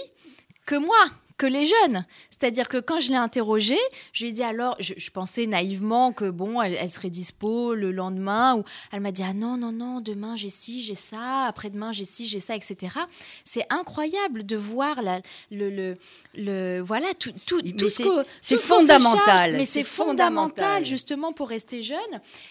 [0.67, 1.05] que moi,
[1.37, 2.05] que les jeunes.
[2.31, 3.79] C'est-à-dire que quand je l'ai interrogée,
[4.13, 7.75] je lui ai dit alors, je, je pensais naïvement que bon, elle, elle serait dispo
[7.75, 8.57] le lendemain.
[8.57, 12.05] Ou elle m'a dit ah non non non, demain j'ai ci, j'ai ça, après-demain j'ai
[12.05, 12.93] ci, j'ai ça, etc.
[13.45, 15.97] C'est incroyable de voir la, le, le,
[16.35, 20.33] le voilà tout tout, Mais tout ce c'est- que c'est fondamental, charge, mais c'est fondamental
[20.33, 20.85] fondamental.
[20.85, 21.99] justement pour rester jeune.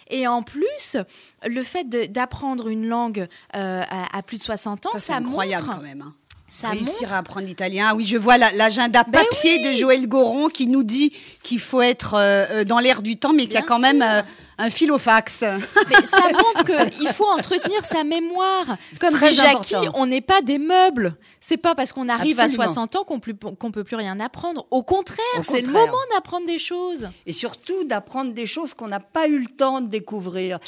[0.10, 0.98] Et en plus,
[1.46, 5.20] le fait d'apprendre une langue euh, à, à plus de 60 ans, ça, c'est ça
[5.20, 6.02] montre quand même.
[6.02, 6.16] hein.
[6.54, 7.88] Ça Réussir montre à apprendre l'italien.
[7.92, 9.64] Ah oui, je vois la- l'agenda Ben papier oui.
[9.70, 13.32] de Joël Goron qui nous dit qu'il faut être euh, euh, dans l'air du temps,
[13.32, 14.22] mais qu'il y a quand même euh,
[14.58, 15.42] un fil au fax.
[15.42, 18.78] Mais ça montre qu'il faut entretenir sa mémoire.
[19.00, 19.92] Comme Très dit Jackie, important.
[20.02, 21.16] on n'est pas des meubles.
[21.52, 22.64] C'est pas parce qu'on arrive Absolument.
[22.64, 24.66] à 60 ans qu'on ne peut plus rien apprendre.
[24.72, 27.10] Au contraire, c'est le moment d'apprendre des choses.
[27.26, 30.60] Et surtout d'apprendre des choses qu'on n'a pas eu le temps de découvrir,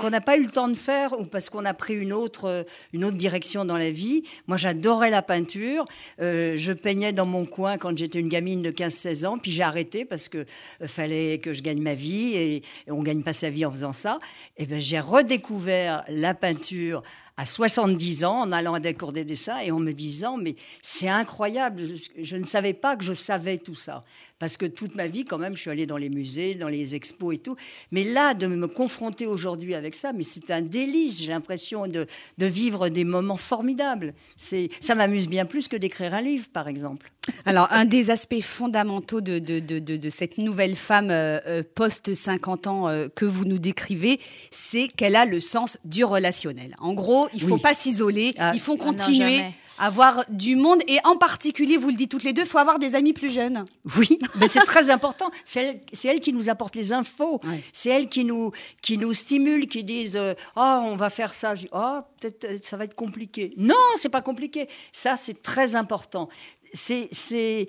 [0.00, 2.46] qu'on n'a pas eu le temps de faire ou parce qu'on a pris une autre,
[2.46, 4.24] euh, une autre direction dans la vie.
[4.48, 5.84] Moi, j'adorais la peinture.
[6.20, 9.62] Euh, je peignais dans mon coin quand j'étais une gamine de 15-16 ans, puis j'ai
[9.62, 13.32] arrêté parce que euh, fallait que je gagne ma vie et, et on gagne pas
[13.32, 14.18] sa vie en faisant ça.
[14.56, 17.04] Et ben, j'ai redécouvert la peinture
[17.42, 20.54] à 70 ans en allant à des cours des dessins et en me disant mais
[20.80, 21.82] c'est incroyable
[22.16, 24.04] je, ne savais pas que je savais tout ça.
[24.38, 26.94] Parce que toute ma vie quand même je suis allée dans les musées dans les
[26.94, 27.56] expos et tout.
[27.90, 32.06] Mais là de me confronter aujourd'hui avec ça mais c'est un délice j'ai l'impression de,
[32.38, 34.14] de vivre des moments formidables.
[34.38, 37.10] C'est ça m'amuse bien plus que d'écrire un livre par exemple.
[37.44, 42.88] Alors, un des aspects fondamentaux de, de, de, cette nouvelle femme euh, euh, post-50 ans
[42.88, 44.18] euh, que vous nous décrivez,
[44.50, 46.74] c'est qu'elle a le sens du relationnel.
[46.80, 47.60] En gros, il ne faut Oui.
[47.60, 48.52] pas s'isoler, Ah.
[48.54, 49.40] il faut non, continuer
[49.78, 52.58] à avoir du monde et en particulier, vous le dites toutes les deux, il faut
[52.58, 53.64] avoir des amis plus jeunes.
[53.96, 55.30] Oui, mais c'est très important.
[55.44, 57.40] C'est elle, qui nous apporte les infos.
[57.44, 57.62] Ouais.
[57.72, 61.54] C'est elle qui nous, qui nous stimule, qui disent euh, Ah, on va faire ça.
[61.54, 63.54] Je dis, Ah, peut-être euh, ça va être compliqué.
[63.56, 64.68] Non, c'est pas compliqué.
[64.92, 66.28] Ça, c'est très important.
[66.74, 67.68] C'est,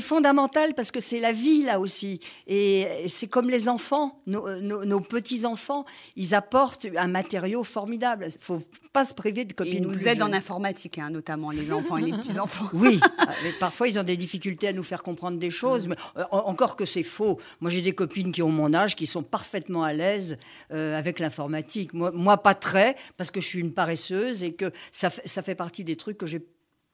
[0.00, 2.20] fondamental parce que c'est la vie là aussi.
[2.46, 5.84] Et c'est comme les enfants, nos, nos- nos petits-enfants,
[6.16, 8.26] ils apportent un matériau formidable.
[8.28, 11.72] Il faut pas se priver de copines ils nous aident en informatique, hein, notamment les
[11.72, 12.68] enfants et les petits-enfants.
[12.74, 15.96] Oui, euh, mais parfois ils ont des difficultés à nous faire comprendre des choses, mais
[16.16, 17.40] euh, en- encore que c'est faux.
[17.60, 20.38] Moi j'ai des copines qui ont mon âge, qui sont parfaitement à l'aise
[20.72, 21.92] euh, avec l'informatique.
[21.92, 25.82] Moi, moi, pas très, parce que je suis une paresseuse et que ça fait partie
[25.84, 26.44] des trucs que j'ai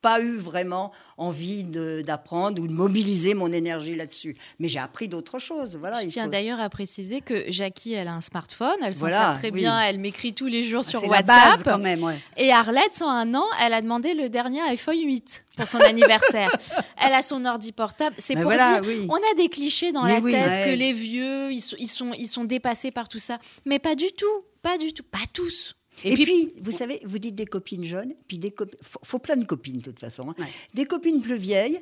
[0.00, 4.36] pas eu vraiment envie d'apprendre ou de mobiliser mon énergie là-dessus.
[4.58, 5.76] Mais j'ai appris d'autres choses.
[5.76, 9.00] Voilà, Je tiens faut- d'ailleurs à préciser que Jackie, elle a un smartphone, elle s'en
[9.00, 9.60] Voilà, sert très oui.
[9.60, 11.26] bien, elle m'écrit tous les jours sur C'est la WhatsApp.
[11.52, 12.18] base quand même, ouais.
[12.36, 16.50] Et Arlette, sans un an, elle a demandé le dernier iPhone 8 pour son anniversaire.
[17.04, 18.16] elle a son ordi portable.
[18.18, 19.06] C'est pour voilà, dire, oui.
[19.10, 20.64] on a des clichés dans Mais la oui, tête ouais.
[20.72, 23.38] que les vieux, ils sont, ils, sont, ils sont dépassés par tout ça.
[23.66, 24.26] Mais pas du tout,
[24.62, 25.74] pas du tout, pas tous.
[26.04, 28.78] Et, puis, vous savez, vous dites des copines jeunes, puis des copines.
[28.82, 30.28] Faut, faut plein de copines, de toute façon.
[30.30, 30.34] hein.
[30.38, 30.46] Ouais.
[30.74, 31.78] Des copines plus vieilles.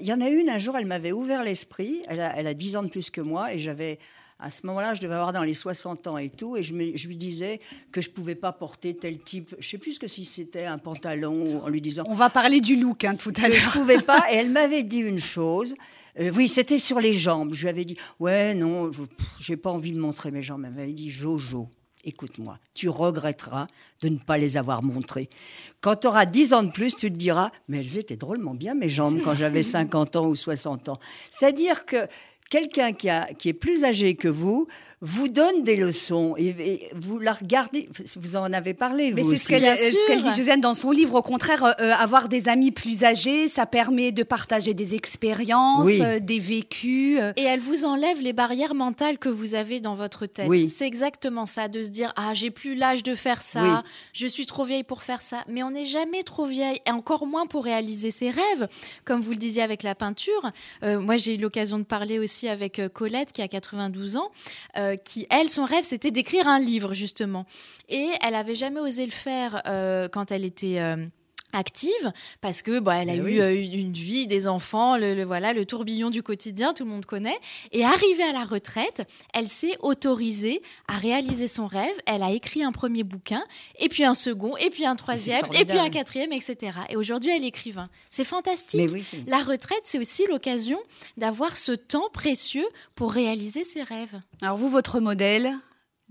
[0.00, 2.02] Il y en a une, un jour, elle m'avait ouvert l'esprit.
[2.08, 3.98] Elle a, elle a 10 ans de plus que moi, et j'avais.
[4.44, 6.96] À ce moment-là, je devais avoir dans les 60 ans et tout, et je, me-
[6.96, 7.60] je lui disais
[7.92, 9.54] que je pouvais pas porter tel type.
[9.60, 12.60] Je sais plus ce que si c'était un pantalon, en lui disant On va parler
[12.60, 13.72] du look hein, tout à que je l'heure.
[13.72, 14.24] pouvais pas.
[14.32, 15.74] Et elle m'avait dit une chose.
[16.18, 17.54] Euh, oui, c'était sur les jambes.
[17.54, 19.02] Je lui avais dit, ouais, non, je
[19.38, 20.64] j'ai pas envie de montrer mes jambes.
[20.66, 21.68] Elle m'avait dit, Jojo,
[22.04, 23.66] écoute-moi, tu regretteras
[24.02, 25.28] de ne pas les avoir montrées.
[25.80, 28.74] Quand tu auras 10 ans de plus, tu te diras, mais elles étaient drôlement bien,
[28.74, 30.98] mes jambes, quand j'avais 50 ans ou 60 ans.
[31.30, 32.08] C'est-à-dire que
[32.50, 34.66] quelqu'un qui, qui est plus âgé que vous
[35.04, 37.88] vous donne des leçons et, et vous la regardez.
[38.16, 40.92] Vous en avez parlé, Mais c'est ce qu'elle euh, ce qu'elle dit Josiane dans son
[40.92, 41.16] livre.
[41.16, 45.86] Au contraire, euh, euh, avoir des amis plus âgés, ça permet de partager des expériences,
[45.86, 45.98] Oui.
[46.00, 47.18] euh, des vécus.
[47.20, 47.32] euh.
[47.36, 50.46] Et elle vous enlève les barrières mentales que vous avez dans votre tête.
[50.48, 50.68] Oui.
[50.68, 53.70] C'est exactement ça, de se dire ah j'ai plus l'âge de faire ça, Oui.
[54.12, 55.44] je suis trop vieille pour faire ça.
[55.48, 58.68] Mais on n'est jamais trop vieille, et encore moins pour réaliser ses rêves,
[59.04, 60.50] comme vous le disiez avec la peinture.
[60.84, 64.30] Euh, moi j'ai eu l'occasion de parler aussi avec Colette qui a 92 ans,
[64.96, 67.46] qui elle son rêve c'était d'écrire un livre justement,
[67.88, 71.06] et elle avait jamais osé le faire euh, quand elle était euh,
[71.52, 75.52] active parce que bah, elle a eu euh, une vie, des enfants, le, le- voilà
[75.52, 77.38] le tourbillon du quotidien, tout le monde connaît.
[77.72, 79.02] Et arrivée à la retraite,
[79.34, 81.94] elle s'est autorisée à réaliser son rêve.
[82.06, 83.42] Elle a écrit un premier bouquin,
[83.78, 86.72] et puis un second, et puis un troisième, et puis un quatrième, etc.
[86.90, 87.88] Et aujourd'hui, elle est écrivain.
[88.10, 88.80] C'est fantastique.
[88.80, 90.78] Mais oui, c'est- La retraite, c'est aussi l'occasion
[91.16, 94.20] d'avoir ce temps précieux pour réaliser ses rêves.
[94.42, 95.56] Alors vous, votre modèle?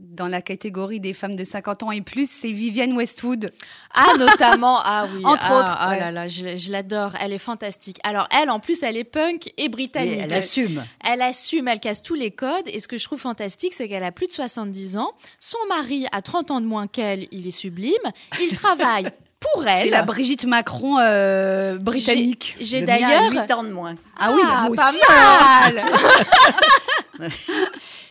[0.01, 3.53] Dans la catégorie des femmes de 50 ans et plus, c'est Vivienne Westwood.
[3.93, 5.21] Ah, notamment, ah oui.
[5.25, 5.99] Entre ah, autres, Ah ouais.
[5.99, 7.13] là là, je, je l'adore.
[7.21, 7.99] Elle est fantastique.
[8.03, 10.17] Alors, elle, en plus, elle est punk et britannique.
[10.17, 10.83] Mais elle assume.
[11.03, 12.67] Elle assume, elle casse tous les codes.
[12.67, 15.11] Et ce que je trouve fantastique, c'est qu'elle a plus de 70 ans.
[15.39, 17.27] Son mari a 30 ans de moins qu'elle.
[17.31, 17.93] Il est sublime.
[18.41, 19.09] Il travaille
[19.39, 19.83] pour elle.
[19.85, 22.57] C'est la Brigitte Macron euh, britannique.
[22.59, 23.31] J'ai d'ailleurs.
[23.31, 23.95] 8 ans de moins.
[24.19, 25.83] Ah oui, bah vous pas aussi, mal.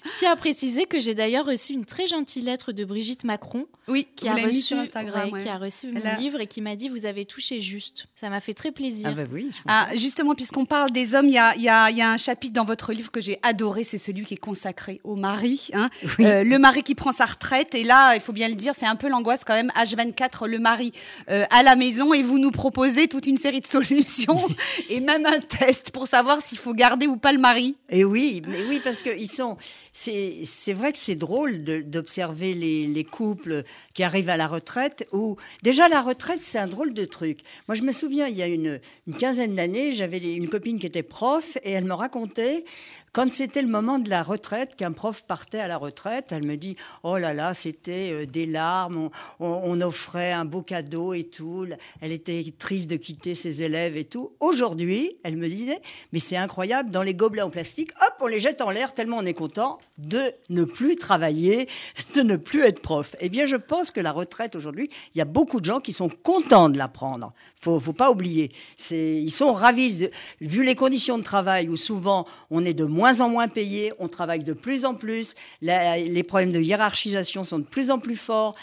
[0.04, 3.66] Je tiens à préciser que j'ai d'ailleurs reçu une très gentille lettre de Brigitte Macron
[3.88, 5.26] Oui, qui a reçu, sur Instagram.
[5.26, 5.42] ouais, ouais.
[5.42, 8.06] qui a reçu Elle mon a- livre et qui m'a dit vous avez touché juste.
[8.14, 9.08] Ça m'a fait très plaisir.
[9.10, 11.68] Ah bah oui, je Ah, justement, puisqu'on parle des hommes, il y a, il y
[11.68, 14.34] a- il y a un chapitre dans votre livre que j'ai adoré, c'est celui qui
[14.34, 15.68] est consacré au mari.
[15.74, 15.90] hein.
[16.20, 18.86] Euh, le mari qui prend sa retraite, et là, il faut bien le dire, c'est
[18.86, 20.92] un peu l'angoisse quand même, H24, le mari
[21.30, 24.40] euh, à la maison, et vous nous proposez toute une série de solutions,
[24.88, 27.76] et même un test pour savoir s'il faut garder ou pas le mari.
[27.90, 29.56] Et oui, mais oui, parce que ils sont.
[30.02, 35.06] C'est vrai que c'est drôle d'observer les, les couples qui arrivent à la retraite.
[35.12, 37.40] Où déjà la retraite, c'est un drôle de truc.
[37.68, 40.86] Moi, je me souviens, il y a une, une quinzaine d'années, j'avais une copine qui
[40.86, 42.64] était prof et elle me racontait
[43.12, 46.56] quand c'était le moment de la retraite, qu'un prof partait à la retraite, elle me
[46.56, 51.66] dit Oh là là, c'était euh, des larmes, on, offrait un beau cadeau et tout.
[52.00, 54.32] Elle était triste de quitter ses élèves et tout.
[54.38, 55.80] Aujourd'hui, elle me disait
[56.12, 59.16] Mais c'est incroyable, dans les gobelets en plastique, hop, on les jette en l'air tellement
[59.16, 61.68] on est content de ne plus travailler,
[62.14, 63.16] de ne plus être prof.
[63.20, 65.92] Eh bien, je pense que la retraite aujourd'hui, il y a beaucoup de gens qui
[65.92, 67.32] sont contents de la prendre.
[67.56, 68.52] Faut, faut pas oublier.
[68.90, 70.08] Ils sont ravis.
[70.40, 74.08] vu les conditions de travail où souvent on est de moins en moins payé, on
[74.08, 78.54] travaille de plus en plus, les problèmes de hiérarchisation sont de plus en plus forts.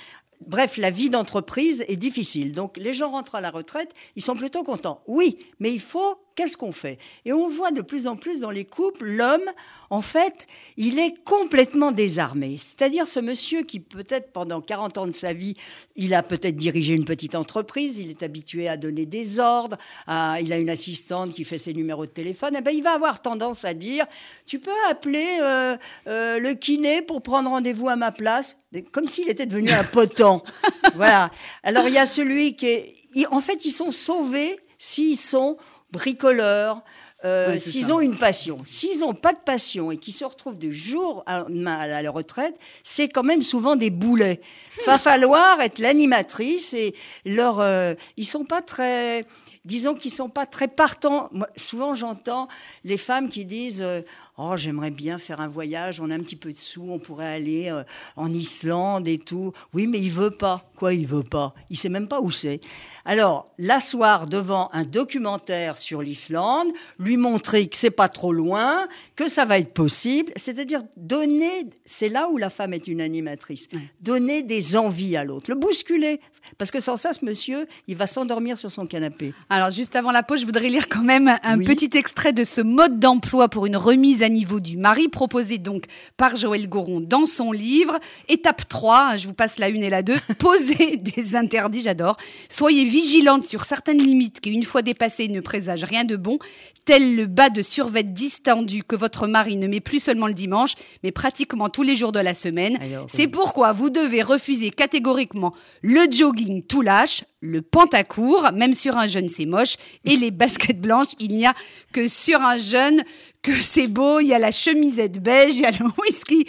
[0.46, 2.52] Bref, la vie d'entreprise est difficile.
[2.52, 5.02] Donc, les gens rentrent à la retraite, ils sont plutôt contents.
[5.08, 7.00] Oui, mais il faut, qu'est-ce qu'on fait?
[7.26, 9.50] Et on voit de plus en plus dans les couples, l'homme,
[9.90, 10.46] en fait,
[10.78, 12.58] il est complètement désarmé.
[12.60, 15.56] C'est-à-dire ce monsieur qui, peut-être pendant 40 ans de sa vie,
[15.96, 20.40] il a peut-être dirigé une petite entreprise, il est habitué à donner des ordres, à-
[20.40, 23.22] il a une assistante qui fait ses numéros de téléphone, eh ben, il va avoir
[23.22, 24.06] tendance à dire,
[24.46, 25.76] tu peux appeler euh,
[26.08, 28.58] euh, le kiné pour prendre rendez-vous à ma place?
[28.72, 30.44] Mais comme s'il était devenu un potent.
[30.96, 31.32] voilà.
[31.64, 32.94] Alors il y a celui qui est...
[33.32, 35.58] En fait, ils sont sauvés s'ils sont
[35.92, 36.84] bricoleurs,
[37.26, 38.62] euh, Ouais, s'ils ont une passion.
[38.64, 42.56] S'ils n'ont pas de passion et qu'ils se retrouvent du jour à, à la retraite,
[42.84, 44.40] c'est quand même souvent des boulets.
[44.86, 46.94] Va falloir être l'animatrice et
[47.26, 49.26] leur, euh, ils sont pas très,
[49.66, 51.30] disons qu'ils sont pas très partants.
[51.32, 52.48] Moi, souvent, j'entends
[52.84, 54.02] les femmes qui disent euh,
[54.40, 57.34] Oh, j'aimerais bien faire un voyage, on a un petit peu de sous, on pourrait
[57.34, 57.82] aller euh,
[58.16, 59.52] en Islande et tout.
[59.74, 60.70] Oui, mais il veut pas.
[60.76, 61.56] Quoi, il veut pas?
[61.72, 62.60] Il sait même pas où c'est.
[63.04, 66.68] Alors, l'asseoir devant un documentaire sur l'Islande,
[67.00, 72.10] lui montrer que c'est pas trop loin, que ça va être possible, c'est-à-dire donner, c'est
[72.10, 73.68] là où la femme est une animatrice,
[74.02, 76.22] donner des envies à l'autre, le bousculer.
[76.60, 79.34] Parce que sans ça, ce monsieur, il va s'endormir sur son canapé.
[79.50, 81.66] Alors, juste avant la pause, je voudrais lire quand même un Oui.
[81.66, 85.86] petit extrait de ce mode d'emploi pour une remise à niveau du mari, proposé donc
[86.18, 88.00] par Joël Goron dans son livre.
[88.28, 92.18] Étape 3, je vous passe la une et la 2, posez des interdits, j'adore.
[92.50, 96.40] Soyez vigilante sur certaines limites qui, une fois dépassées, ne présagent rien de bon,
[96.86, 100.76] tel le bas de survêt distendu que votre mari ne met plus seulement le dimanche,
[101.04, 102.78] mais pratiquement tous les jours de la semaine.
[102.82, 108.98] Alors, C'est pourquoi vous devez refuser catégoriquement le jogging tout lâche, le pantacourt, même sur
[108.98, 111.54] un jeune c'est moche, et les baskets blanches, il n'y a
[111.94, 113.04] que sur un jeune
[113.42, 114.20] que c'est beau.
[114.20, 116.46] Il y a la chemisette beige, il y a le whisky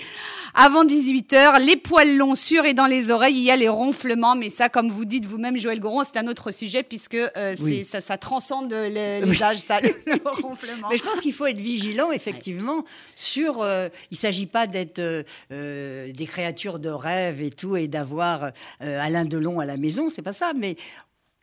[0.55, 4.34] avant 18h, les poils longs sur et dans les oreilles, il y a les ronflements.
[4.34, 7.84] Mais ça, comme vous dites vous-même, Joël Goron, c'est un autre sujet puisque euh, Oui.
[7.84, 10.88] ça, ça transcende les, les âges, ça, le, le ronflement.
[10.90, 12.84] Mais je pense qu'il faut être vigilant, effectivement,
[13.14, 13.62] sur.
[13.62, 18.51] euh, il ne s'agit pas d'être euh, des créatures de rêve et tout, et d'avoir
[18.80, 20.76] Alain Delon à la maison, c'est pas ça, mais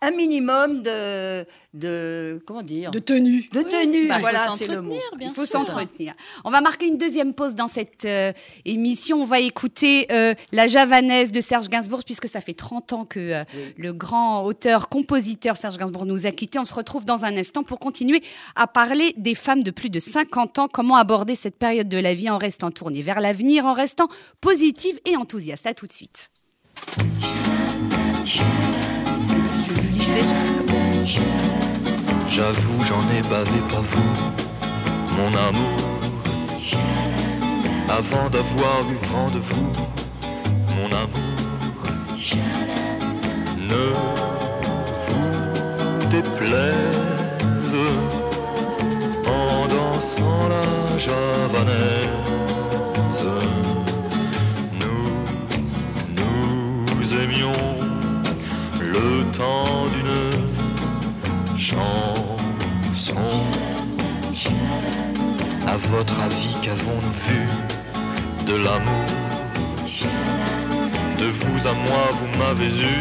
[0.07, 1.45] un minimum de.
[1.73, 3.47] de comment dire De tenue.
[3.51, 5.17] De tenue, Bah, il faut voilà, c'est le s'entretenir, mot.
[5.17, 6.13] bien Il faut s'entretenir.
[6.43, 8.31] On va marquer une deuxième pause dans cette euh,
[8.65, 9.21] émission.
[9.21, 13.19] On va écouter euh, La Javanaise de Serge Gainsbourg, puisque ça fait 30 ans que
[13.19, 13.43] euh,
[13.77, 16.59] le grand auteur-compositeur Serge Gainsbourg nous a quittés.
[16.59, 18.21] On se retrouve dans un instant pour continuer
[18.55, 20.67] à parler des femmes de plus de 50 ans.
[20.71, 24.07] Comment aborder cette période de la vie en restant tournée vers l'avenir, en restant
[24.41, 25.65] positive et enthousiaste?
[25.65, 26.29] À tout de suite.
[32.29, 34.13] J'avoue, j'en ai bavé pas vous,
[35.17, 35.77] mon amour.
[37.87, 39.71] Avant d'avoir eu vent de vous,
[40.75, 41.35] mon amour.
[43.69, 43.85] Ne
[45.05, 47.75] vous déplaise
[49.25, 52.14] en dansant la javanaise.
[59.37, 63.15] Temps d'une chanson.
[65.67, 67.41] À votre avis, qu'avons-nous vu
[68.45, 69.05] de l'amour
[71.19, 72.97] De vous à moi, vous m'avez eu,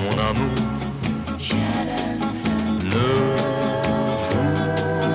[0.00, 0.56] mon amour.
[2.84, 3.08] Ne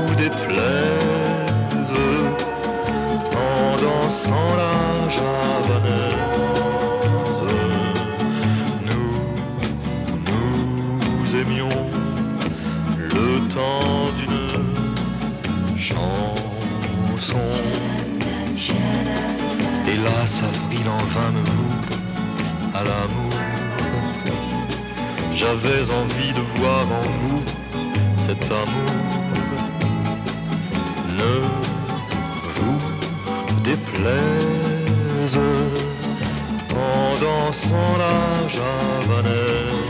[0.07, 1.93] vous déplaise
[3.35, 4.80] en dansant la
[22.83, 23.31] l'amour.
[25.33, 27.43] J'avais envie de voir en vous
[28.17, 28.95] cet amour.
[31.21, 31.35] Ne
[32.55, 32.81] vous
[33.63, 35.39] déplaise
[36.75, 39.81] en dansant la javanaise.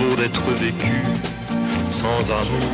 [0.00, 1.04] Vaut d'être vécue
[1.90, 2.70] sans amour.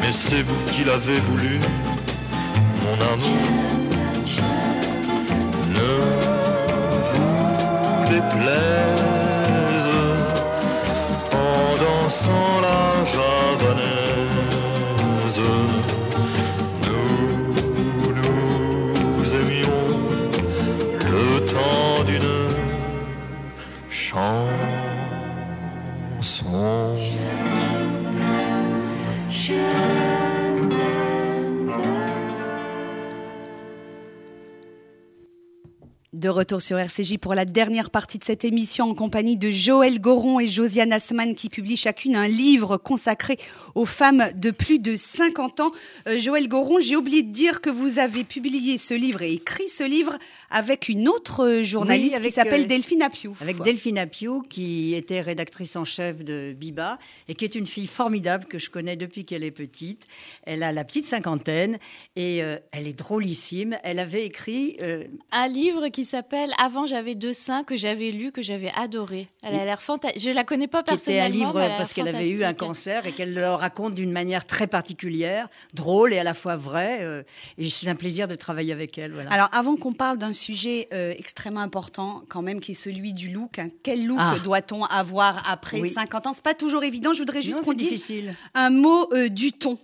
[0.00, 1.58] Mais c'est vous qui l'avez voulu,
[2.82, 3.46] mon amour.
[5.78, 5.92] Ne
[7.10, 9.90] vous déplaise
[11.32, 12.61] en dansant
[36.32, 40.40] retour sur RCJ pour la dernière partie de cette émission en compagnie de Joël Goron
[40.40, 43.38] et Josiane Asman qui publient chacune un livre consacré
[43.74, 45.72] aux femmes de plus de 50 ans.
[46.08, 49.68] Euh, Joël Goron, j'ai oublié de dire que vous avez publié ce livre et écrit
[49.68, 50.18] ce livre
[50.52, 53.40] avec une autre journaliste Oui, avec, qui s'appelle euh, Delphine Apiouf.
[53.42, 56.98] Avec Delphine Appiou, qui était rédactrice en chef de Biba
[57.28, 60.06] et qui est une fille formidable que je connais depuis qu'elle est petite.
[60.44, 61.78] Elle a la petite cinquantaine
[62.16, 63.76] et euh, elle est drôlissime.
[63.82, 68.30] Elle avait écrit euh, Un livre qui s'appelle Avant j'avais deux seins que j'avais lu,
[68.32, 69.28] que j'avais adoré.
[69.42, 70.22] Elle a l'air fantastique.
[70.22, 71.36] Je la connais pas qui était un personnellement.
[71.36, 73.94] livre mais elle a l'air parce qu'elle avait eu un cancer et qu'elle le raconte
[73.94, 76.98] d'une manière très particulière, drôle et à la fois vraie.
[77.02, 77.22] euh,
[77.58, 79.12] et c'est un plaisir de travailler avec elle.
[79.12, 79.30] Voilà.
[79.32, 83.28] Alors, avant qu'on parle d'un sujet euh, extrêmement important, quand même, qui est celui du
[83.30, 84.34] look, hein, quel look Ah.
[84.44, 85.90] doit-on avoir après Oui.
[85.92, 86.32] 50 ans?
[86.34, 87.12] C'est pas toujours évident.
[87.12, 88.34] Je voudrais juste qu'on dise difficile.
[88.54, 89.78] un mot euh, du ton.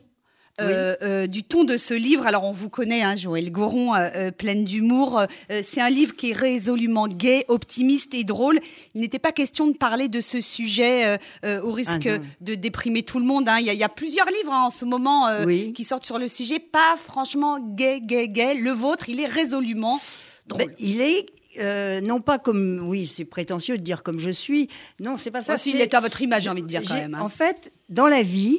[0.60, 2.26] Euh, euh, du ton de ce livre.
[2.26, 5.22] Alors, on vous connaît, hein, Joël Goron, euh, pleine d'humour.
[5.62, 8.58] C'est un livre qui est résolument gai, optimiste et drôle.
[8.96, 11.16] Il n'était pas question de parler de ce sujet
[11.62, 13.48] au risque Ah de déprimer tout le monde.
[13.48, 13.58] hein.
[13.60, 15.72] Il y, a- il y a plusieurs livres hein, en ce moment Oui.
[15.74, 16.58] qui sortent sur le sujet.
[16.58, 18.54] Pas franchement gay, gay, gay.
[18.54, 20.00] Le vôtre, il est résolument
[20.48, 20.66] drôle.
[20.66, 21.26] Ben, il est
[21.58, 24.68] euh, non pas comme oui, c'est prétentieux de dire comme je suis.
[25.00, 25.54] Non, c'est pas ça.
[25.54, 27.14] Aussi, il est à votre image, j'ai envie de dire quand même.
[27.14, 27.20] hein.
[27.20, 28.58] En fait, dans la vie,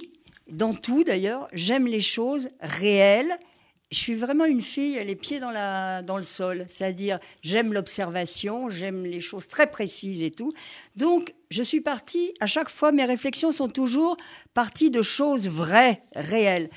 [0.49, 3.31] dans tout d'ailleurs, j'aime les choses réelles.
[3.91, 6.65] Je suis vraiment une fille, les pieds dans, la, dans le sol.
[6.67, 10.53] C'est-à-dire, j'aime l'observation, j'aime les choses très précises et tout.
[10.95, 14.15] Donc, je suis partie, à chaque fois, mes réflexions sont toujours
[14.53, 16.69] parties de choses vraies, réelles.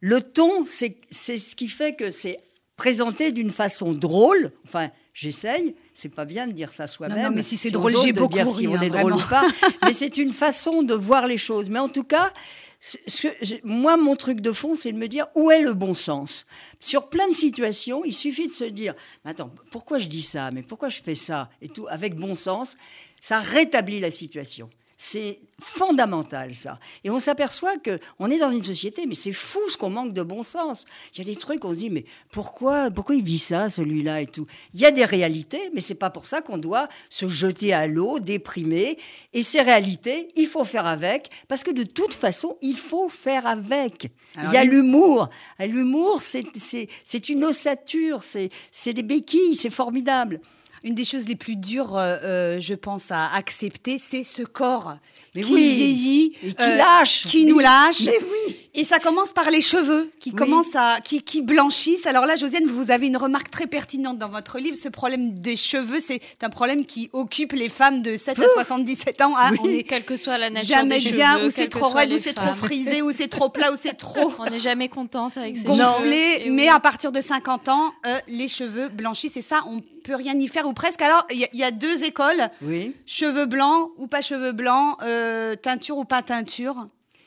[0.00, 2.38] Le ton, c'est ce qui fait que c'est
[2.76, 4.52] présenté d'une façon drôle.
[4.66, 5.74] Enfin, j'essaye.
[5.94, 7.16] C'est pas bien de dire ça soi-même.
[7.16, 9.28] Non, non, mais si c'est drôle, j'ai beaucoup dire si on hein, est drôle ou
[9.28, 9.46] pas.
[9.84, 11.70] mais c'est une façon de voir les choses.
[11.70, 12.32] Mais en tout cas,
[12.80, 15.94] ce- que moi, mon truc de fond, c'est de me dire où est le bon
[15.94, 16.46] sens?
[16.78, 20.50] Sur plein de situations, il suffit de se dire, Mais attends, pourquoi je dis ça,
[20.50, 22.76] mais pourquoi je fais ça, et tout, avec bon sens,
[23.20, 24.68] ça rétablit la situation.
[24.98, 26.78] C'est fondamental ça.
[27.04, 30.14] Et on s'aperçoit que on est dans une société, mais c'est fou ce qu'on manque
[30.14, 30.86] de bon sens.
[31.12, 34.22] Il y a des trucs, on se dit, mais pourquoi, pourquoi il vit ça, celui-là
[34.22, 34.46] et tout?
[34.72, 37.86] Il y a des réalités, mais c'est pas pour ça qu'on doit se jeter à
[37.86, 38.98] l'eau, déprimer.
[39.34, 43.46] Et ces réalités, il faut faire avec, parce que de toute façon, il faut faire
[43.46, 44.10] avec.
[44.34, 45.28] Alors, il y a l'humour.
[45.58, 50.40] L'humour, c'est une ossature, c'est des béquilles, c'est formidable.
[50.84, 54.96] Une des choses les plus dures, euh, euh, je pense, à accepter, c'est ce corps
[55.34, 55.68] Mais qui oui.
[55.76, 57.26] vieillit, Et qui euh, lâche.
[57.26, 58.02] qui nous lâche.
[58.06, 58.56] Mais oui.
[58.78, 60.36] Et ça commence par les cheveux qui Oui.
[60.36, 62.04] commencent à qui, qui blanchissent.
[62.06, 64.76] Alors là, Josiane, vous avez une remarque très pertinente dans votre livre.
[64.76, 69.22] Ce problème des cheveux, c'est un problème qui occupe les femmes de 7 à 77
[69.22, 69.34] ans.
[69.38, 69.52] hein.
[69.62, 72.12] On est Quelle que soit la nature jamais des bien, cheveux, ou c'est trop raide,
[72.12, 75.38] ou c'est trop frisé, ou c'est trop plat, ou c'est trop On n'est jamais contente
[75.38, 76.52] avec ses gonflé, cheveux.
[76.52, 76.68] Mais oui.
[76.68, 80.48] à partir de 50 ans, euh, les cheveux blanchissent et ça, on peut rien y
[80.48, 81.00] faire ou presque.
[81.00, 82.94] Alors, il y, a- il y a deux écoles Oui.
[83.06, 86.86] cheveux blancs ou pas cheveux blancs, euh, teinture ou pas teinture.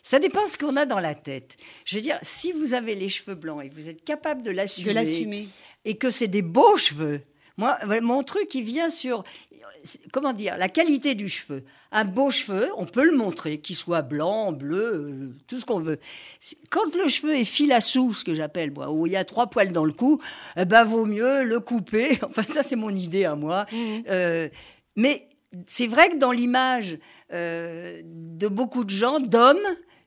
[0.10, 1.56] Ça dépend ce qu'on a dans la tête.
[1.86, 4.50] Je veux dire, si vous avez les cheveux blancs et que vous êtes capable de
[4.50, 5.48] l'assumer, De l'assumer.
[5.86, 7.22] et que c'est des beaux cheveux.
[7.58, 9.24] Moi, mon truc, il vient sur,
[10.12, 11.64] comment dire, la qualité du cheveu.
[11.92, 15.80] Un beau cheveu, on peut le montrer, qu'il soit blanc, bleu, euh, tout ce qu'on
[15.80, 16.00] veut.
[16.72, 19.72] Quand le cheveu est filassou, ce que j'appelle moi, où il y a trois poils
[19.72, 20.20] dans le cou,
[20.58, 22.18] eh ben vaut mieux le couper.
[22.24, 23.68] Enfin, ça c'est mon idée à moi.
[24.10, 24.50] Euh,
[24.96, 25.30] mais
[25.68, 26.98] c'est vrai que dans l'image
[27.32, 29.58] euh, de beaucoup de gens, d'hommes,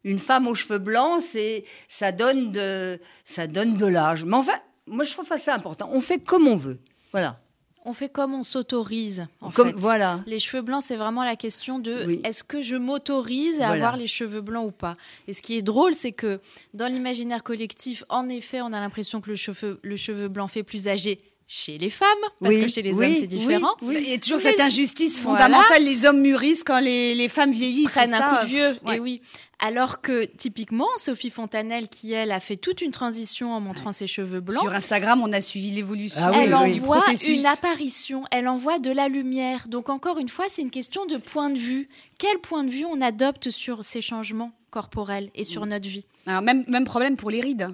[0.05, 4.25] une femme aux cheveux blancs, c'est ça donne de ça donne de l'âge.
[4.25, 5.89] Mais enfin, moi je trouve pas ça important.
[5.93, 6.79] On fait comme on veut.
[7.13, 7.39] Voilà.
[7.85, 9.75] On fait comme on s'autorise, en Comme- fait.
[9.77, 10.21] voilà.
[10.27, 12.21] Les cheveux blancs, c'est vraiment la question de Oui.
[12.23, 13.73] est-ce que je m'autorise à Voilà.
[13.89, 14.95] avoir les cheveux blancs ou pas?
[15.27, 16.41] Et ce qui est drôle, c'est que
[16.75, 20.63] dans l'imaginaire collectif, en effet, on a l'impression que le cheveu, le cheveu blanc fait
[20.63, 22.09] plus âgé chez les femmes,
[22.41, 23.75] parce Oui, que chez les oui, hommes, c'est différent.
[23.83, 23.97] oui.
[24.01, 25.45] Il y a toujours cette injustice Voilà.
[25.47, 25.85] fondamentale.
[25.85, 27.91] Les hommes mûrissent quand les, les femmes vieillissent.
[27.91, 28.37] prennent c'est un ça.
[28.39, 28.77] coup de vieux.
[28.87, 28.97] Ouais.
[28.97, 29.23] Et oui.
[29.65, 34.09] Alors que typiquement, Sophie Fontanelle, qui elle a fait toute une transition en montrant ses
[34.09, 37.39] cheveux blancs, Sur Instagram, on a suivi l'évolution elle du envoie processus.
[37.39, 39.69] une apparition, elle envoie de la lumière.
[39.69, 41.89] Donc encore une fois, c'est une question de point de vue.
[42.19, 46.07] Quel point de vue on adopte sur ces changements corporels et sur notre vie?
[46.27, 47.69] Alors même, même problème pour les rides.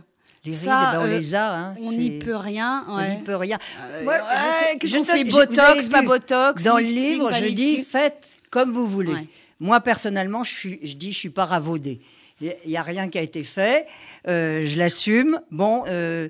[0.45, 1.55] Les rides, Ça, ben, on euh, les a.
[1.55, 2.85] hein, on n'y peut rien.
[2.89, 3.59] On n'y peut rien.
[3.81, 8.37] Euh, Moi, ouais, je- je je- Botox, pas Botox Dans le livre, je dis faites
[8.51, 9.13] comme vous voulez.
[9.13, 9.27] Ouais.
[9.61, 12.01] Moi, personnellement, je, suis, je dis je suis pas ravaudée.
[12.41, 13.87] Il n'y a rien qui a été fait.
[14.29, 15.41] euh, je l'assume.
[15.51, 15.85] Bon.
[15.89, 16.29] euh,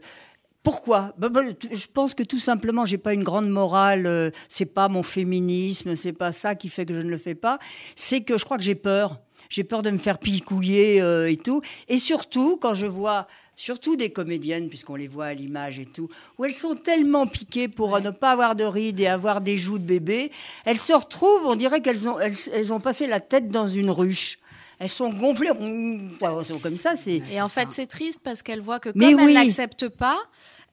[0.63, 1.15] pourquoi?
[1.19, 1.41] Bah, bah,
[1.73, 4.07] Je pense que tout simplement, j'ai pas une grande morale.
[4.07, 7.35] euh, c'est pas mon féminisme, c'est pas ça qui fait que je ne le fais
[7.35, 7.59] pas.
[7.95, 9.21] C'est que je crois que j'ai peur.
[9.51, 11.63] J'ai peur de me faire picouiller euh, et tout.
[11.89, 13.27] Et surtout, quand je vois,
[13.59, 17.67] surtout des comédiennes, puisqu'on les voit à l'image et tout, où elles sont tellement piquées
[17.67, 20.31] pour ne pas avoir de rides et avoir des joues de bébé,
[20.65, 23.91] elles se retrouvent, on dirait qu'elles ont, elles, elles ont passé la tête dans une
[23.91, 24.39] ruche.
[24.79, 26.95] Elles sont gonflées, elles sont comme ça.
[26.97, 29.35] C'est Et en fait, c'est triste parce qu'elle voit que comme Mais elle oui.
[29.35, 30.21] n'accepte pas,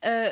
[0.05, 0.29] euh,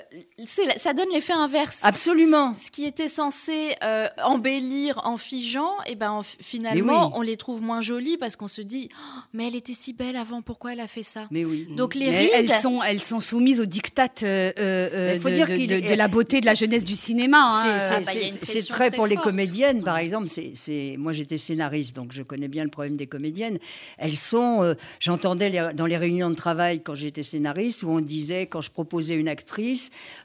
[0.77, 1.81] ça donne l'effet inverse.
[1.83, 2.53] absolument.
[2.55, 7.13] Ce qui était censé euh, embellir en figeant, et ben en- finalement, oui.
[7.15, 10.15] on les trouve moins jolies parce qu'on se dit, Oh, mais elle était si belle
[10.15, 11.27] avant, pourquoi elle a fait ça?
[11.31, 11.67] Mais oui.
[11.75, 16.41] Donc les rides, elles sont, elles sont soumises aux dictates euh, euh, de, la beauté
[16.41, 17.37] de la jeunesse du cinéma.
[17.41, 17.79] hein.
[17.79, 18.11] C'est- bah,
[18.43, 20.27] c'est très, très pour les comédiennes, par exemple.
[20.27, 23.59] C'est, moi, j'étais scénariste, donc je connais bien le problème des comédiennes.
[23.97, 24.61] Elles sont.
[24.63, 28.69] euh, j'entendais dans les réunions de travail quand j'étais scénariste où on disait quand je
[28.71, 29.62] proposais une actrice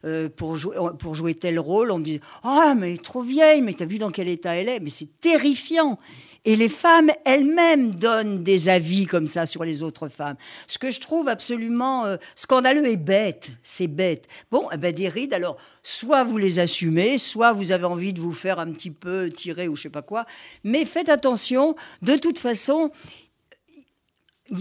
[0.04, 3.22] euh, pour jouer pour jouer tel rôle, on me disait ah mais elle est trop
[3.22, 4.80] vieille, mais t'as vu dans quel état elle est?
[4.80, 5.98] Mais c'est terrifiant.
[6.44, 10.36] Et les femmes elles-mêmes donnent des avis comme ça sur les autres femmes.
[10.66, 13.50] Ce que je trouve absolument euh, scandaleux et bête.
[13.62, 14.26] C'est bête.
[14.50, 18.20] Bon, eh ben, des rides, alors, soit vous les assumez, soit vous avez envie de
[18.20, 20.24] vous faire un petit peu tirer ou je sais pas quoi.
[20.64, 22.90] Mais faites attention, de toute façon,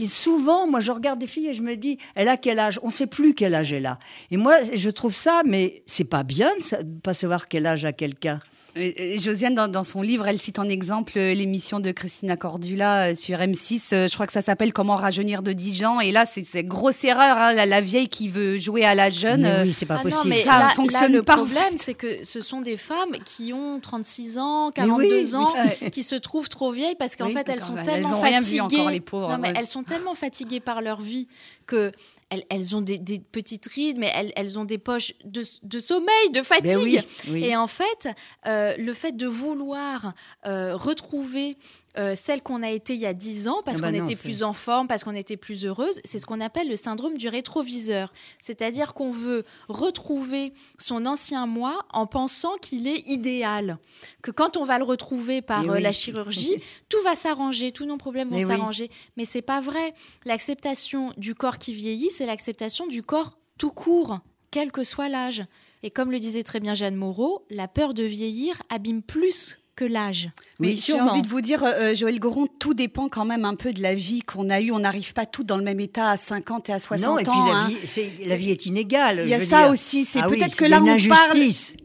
[0.07, 2.79] souvent, moi, je regarde des filles et je me dis, elle a quel âge?
[2.83, 3.99] On ne sait plus quel âge elle a.
[4.31, 7.93] Et moi, je trouve ça, mais c'est pas bien de pas savoir quel âge a
[7.93, 8.39] quelqu'un.
[8.79, 13.09] Et- Josiane, dans, dans son livre, elle cite en exemple euh, l'émission de Christina Cordula
[13.11, 13.93] euh, sur M6.
[13.93, 15.99] euh, je crois que ça s'appelle Comment rajeunir de 10 ans.
[15.99, 17.37] Et là, c'est grosse erreur.
[17.37, 19.41] hein, la, la vieille qui veut jouer à la jeune.
[19.41, 20.29] Mais oui, c'est pas Ah non, possible.
[20.29, 23.15] mais Ça là, fonctionne là, le pas, en problème, c'est que ce sont des femmes
[23.25, 27.15] qui ont 36 ans, 42 Mais oui, ans, oui, qui se trouvent trop vieilles parce
[27.15, 28.79] qu'en Oui, fait, elles sont bah, tellement elles ont rien vu fatiguées.
[28.81, 29.53] encore, les pauvres, Non, mais ouais.
[29.57, 31.27] elles sont tellement fatiguées par leur vie
[31.65, 31.91] que
[32.29, 35.79] elles, elles ont des, des petites rides, mais elles, elles ont des poches de, de
[35.79, 36.75] sommeil, de fatigue.
[36.83, 36.99] oui,
[37.29, 37.45] oui.
[37.45, 38.09] Et en fait,
[38.45, 40.13] euh, le fait de vouloir
[40.45, 41.57] euh, retrouver
[41.97, 44.15] euh, celle qu'on a été il y a 10 ans, parce Ah bah qu'on était
[44.15, 47.27] plus en forme, parce qu'on était plus heureuse, c'est ce qu'on appelle le syndrome du
[47.27, 48.13] rétroviseur.
[48.39, 53.77] C'est-à-dire qu'on veut retrouver son ancien moi en pensant qu'il est idéal.
[54.21, 56.55] Que quand on va le retrouver par Eh euh, la chirurgie,
[56.89, 58.51] tout va s'arranger, tous nos problèmes vont Mais oui.
[58.57, 58.89] s'arranger.
[59.15, 59.93] Mais c'est pas vrai.
[60.25, 64.19] L'acceptation du corps qui vieillit, c'est l'acceptation du corps tout court,
[64.51, 65.43] quel que soit l'âge.
[65.83, 69.85] Et comme le disait très bien Jeanne Moreau, la peur de vieillir abîme plus que
[69.85, 70.29] l'âge.
[70.59, 73.71] Mais j'ai envie de vous dire, euh, Joël Goron, tout dépend quand même un peu
[73.71, 74.71] de la vie qu'on a eue.
[74.71, 77.23] On n'arrive pas tous dans le même état à 50 et à 60 non, et
[77.23, 77.45] puis ans.
[77.45, 77.67] la, hein.
[77.69, 79.21] vie, la vie est inégale.
[79.23, 79.71] Il y a ça dire.
[79.71, 80.03] aussi.
[80.03, 81.37] C'est Ah oui, peut-être que là on parle.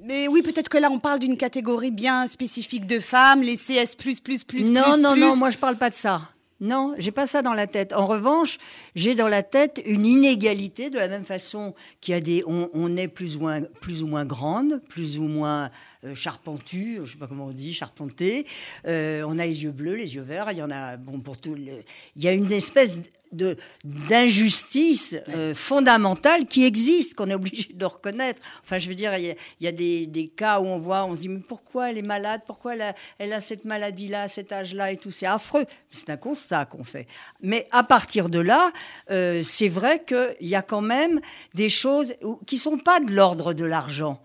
[0.04, 3.94] Mais oui, peut-être que là on parle d'une catégorie bien spécifique de femmes, les CS
[3.96, 5.20] plus plus plus non, plus non, plus.
[5.20, 6.22] non, moi je parle pas de ça.
[6.62, 7.92] Non, j'ai pas ça dans la tête.
[7.92, 8.58] En revanche,
[8.94, 12.96] j'ai dans la tête une inégalité de la même façon qu'il y a des, on,
[12.96, 15.70] est plus ou moins, plus grande, plus ou moins
[16.04, 18.46] euh, charpentue, je sais pas comment on dit, charpentée.
[18.86, 20.52] Euh, on a les yeux bleus, les yeux verts.
[20.52, 21.56] Il y en a, bon, pour tout.
[21.56, 23.00] Il y a une espèce
[23.32, 28.40] de d'injustice euh, fondamentale qui existe, qu'on est obligé de reconnaître.
[28.62, 30.78] Enfin, je veux dire, il y a, il y a des, des cas où on
[30.78, 32.42] voit, on se dit, mais pourquoi elle est malade?
[32.46, 35.10] Pourquoi elle a, elle a cette maladie-là, à cet âge-là et tout?
[35.10, 35.66] C'est affreux.
[35.90, 37.06] C'est un constat qu'on fait.
[37.40, 38.72] Mais à partir de là,
[39.10, 41.20] euh, c'est vrai qu'il y a quand même
[41.54, 42.14] des choses
[42.46, 44.22] qui sont pas de l'ordre de l'argent.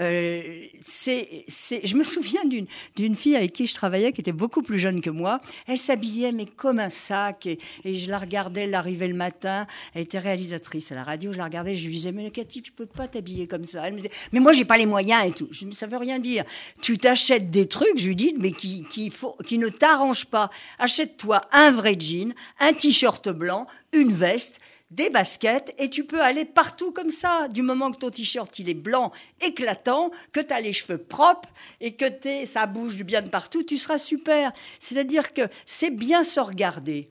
[0.00, 4.78] Euh, c'est, je me souviens d'une, fille avec qui je travaillais, qui était beaucoup plus
[4.78, 5.40] jeune que moi.
[5.66, 7.46] Elle s'habillait, mais comme un sac.
[7.46, 9.66] Et, je la regardais, elle arrivait le matin.
[9.94, 11.32] Elle était réalisatrice à la radio.
[11.32, 13.86] Je la regardais, je lui disais, mais Cathy, tu peux pas t'habiller comme ça.
[13.86, 15.48] Elle me disait, mais moi, j'ai pas les moyens et tout.
[15.50, 16.44] Je dis, ça veut rien dire.
[16.80, 19.12] Tu t'achètes des trucs, je lui dis, mais qui, qui,
[19.46, 20.48] qui ne t'arrangent pas.
[20.78, 26.44] Achète-toi un vrai jean, un t-shirt blanc, une veste des baskets et tu peux aller
[26.44, 27.48] partout comme ça.
[27.48, 31.48] Du moment que ton t-shirt il est blanc, éclatant, que tu as les cheveux propres
[31.80, 34.52] et que t'es- ça bouge bien de partout, tu seras super.
[34.78, 37.10] C'est-à-dire que c'est bien se regarder.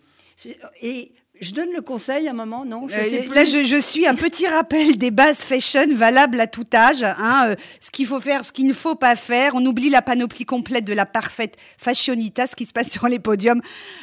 [0.81, 1.11] Et
[1.41, 3.33] je donne le conseil à un moment, non je Euh, sais plus.
[3.33, 7.03] là, je, je suis un petit rappel des bases fashion valables à tout âge.
[7.03, 9.53] Hein, euh, ce qu'il faut faire, ce qu'il ne faut pas faire.
[9.55, 12.47] On oublie la panoplie complète de la parfaite fashionita.
[12.47, 13.61] Ce qui se passe sur les podiums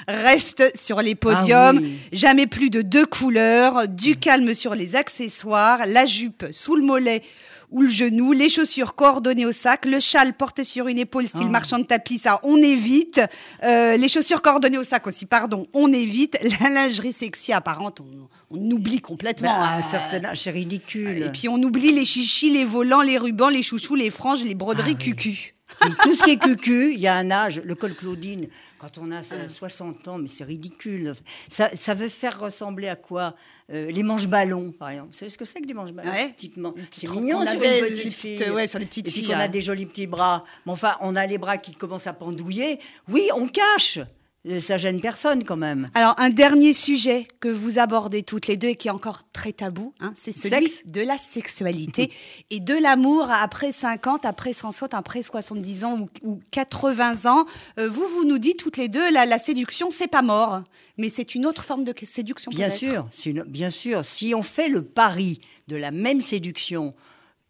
[0.08, 1.78] reste sur les podiums.
[1.78, 1.98] Ah oui.
[2.12, 3.86] Jamais plus de deux couleurs.
[3.88, 5.80] Du calme sur les accessoires.
[5.86, 7.22] La jupe sous le mollet
[7.70, 11.44] ou le genou, les chaussures coordonnées au sac, le châle porté sur une épaule style
[11.46, 11.50] Ah.
[11.50, 13.20] marchand de tapis, ça on évite.
[13.62, 16.38] Euh, les chaussures coordonnées au sac aussi, pardon, on évite.
[16.60, 19.62] La lingerie sexy apparente, on, on oublie complètement.
[19.88, 21.22] Certain âge, c'est ridicule.
[21.22, 24.54] Et puis on oublie les chichis, les volants, les rubans, les chouchous, les franges, les
[24.54, 25.54] broderies cucu.
[25.86, 28.48] Et tout ce qui est cucu, il y a un âge, le col Claudine,
[28.78, 31.14] quand on a euh, 60 ans, mais c'est ridicule.
[31.50, 33.34] Ça, ça veut faire ressembler à quoi?
[33.72, 35.10] Euh, Les manches ballons, par exemple.
[35.12, 36.28] Vous savez ce que c'est que les manches ballons Ouais.
[36.30, 36.72] Petitement.
[36.90, 38.50] C'est mignon on sur avait une les petite petites- fille.
[38.50, 39.40] ouais, sur les petites Et puis filles, qu'on hein.
[39.40, 40.44] a des jolis petits bras.
[40.66, 42.80] Mais enfin, on a les bras qui commencent à pendouiller.
[43.08, 44.00] Oui, on cache.
[44.48, 45.90] Euh, Ça gêne personne quand même.
[45.94, 49.52] Alors, un dernier sujet que vous abordez toutes les deux et qui est encore très
[49.52, 50.86] tabou, hein, c'est celui Sexe.
[50.86, 52.10] de la sexualité
[52.50, 57.44] et de l'amour après 50, après 160, après 70 ans ou, ou 80 ans.
[57.78, 60.62] Euh, vous, vous nous dites toutes les deux, la, la séduction, c'est pas mort,
[60.96, 62.50] mais c'est une autre forme de séduction.
[62.50, 64.04] Bien sûr, une- bien sûr.
[64.06, 66.94] Si on fait le pari de la même séduction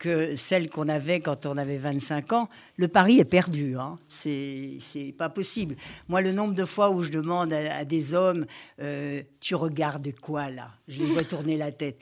[0.00, 3.76] que celle qu'on avait quand on avait 25 ans, le pari est perdu.
[3.76, 3.98] Hein.
[4.08, 5.76] C'est pas possible.
[6.08, 8.46] Moi, le nombre de fois où je demande à, des hommes,
[8.80, 10.70] euh, tu regardes quoi là?
[10.88, 12.00] Je les vois tourner la tête.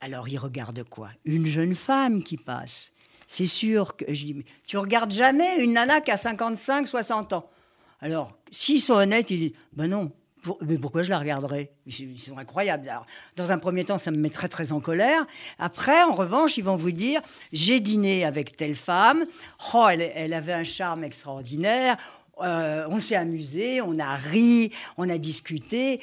[0.00, 1.08] Alors, ils regardent quoi?
[1.24, 2.92] Une jeune femme qui passe.
[3.26, 7.48] C'est sûr que je dis, tu regardes jamais une nana qui a 55, 60 ans?
[8.00, 10.12] Alors, s'ils sont honnêtes, ils disent, ben non,
[10.60, 11.72] mais pourquoi je la regarderais?
[11.86, 12.90] Ils sont incroyables.
[13.36, 15.26] Dans un premier temps, ça me met très très en colère.
[15.58, 17.20] Après, en revanche, ils vont vous dire
[17.52, 19.24] j'ai dîné avec telle femme.
[19.74, 21.96] Oh, elle, elle avait un charme extraordinaire.
[22.40, 26.00] Euh, on s'est amusé, on a ri, on a discuté.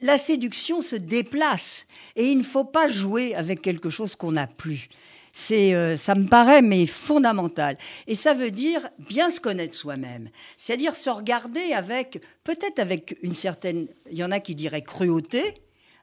[0.00, 4.46] La séduction se déplace et il ne faut pas jouer avec quelque chose qu'on n'a
[4.46, 4.88] plus.
[5.32, 7.78] C'est, euh, ça me paraît, mais fondamental.
[8.06, 10.30] Et ça veut dire bien se connaître soi-même.
[10.56, 15.54] C'est-à-dire se regarder avec, peut-être avec une certaine, il y en a qui diraient cruauté.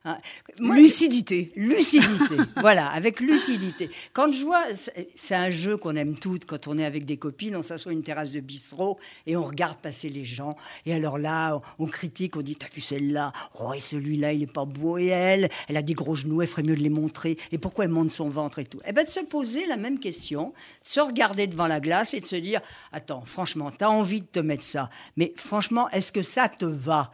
[0.08, 0.18] Hein.
[0.60, 1.52] Moi, Lucidité.
[1.56, 3.90] Lucidité, voilà, avec lucidité.
[4.14, 7.56] Quand je vois, c'est- un jeu qu'on aime toutes quand on est avec des copines,
[7.56, 8.98] on s'assoit à une terrasse de bistrot
[9.28, 10.56] et on regarde passer les gens.
[10.86, 13.34] Et alors là, on, on critique, on dit T'as vu celle-là?
[13.60, 14.98] Oh, et celui-là, il est pas beau.
[14.98, 17.38] Et elle, elle a des gros genoux, elle ferait mieux de les montrer.
[17.52, 18.80] Et pourquoi elle monte son ventre et tout?
[18.88, 22.26] Eh bien, de se poser la même question, se regarder devant la glace et de
[22.26, 26.50] se dire Attends, franchement, t'as envie de te mettre ça, mais franchement, est-ce que ça
[26.50, 27.12] te va?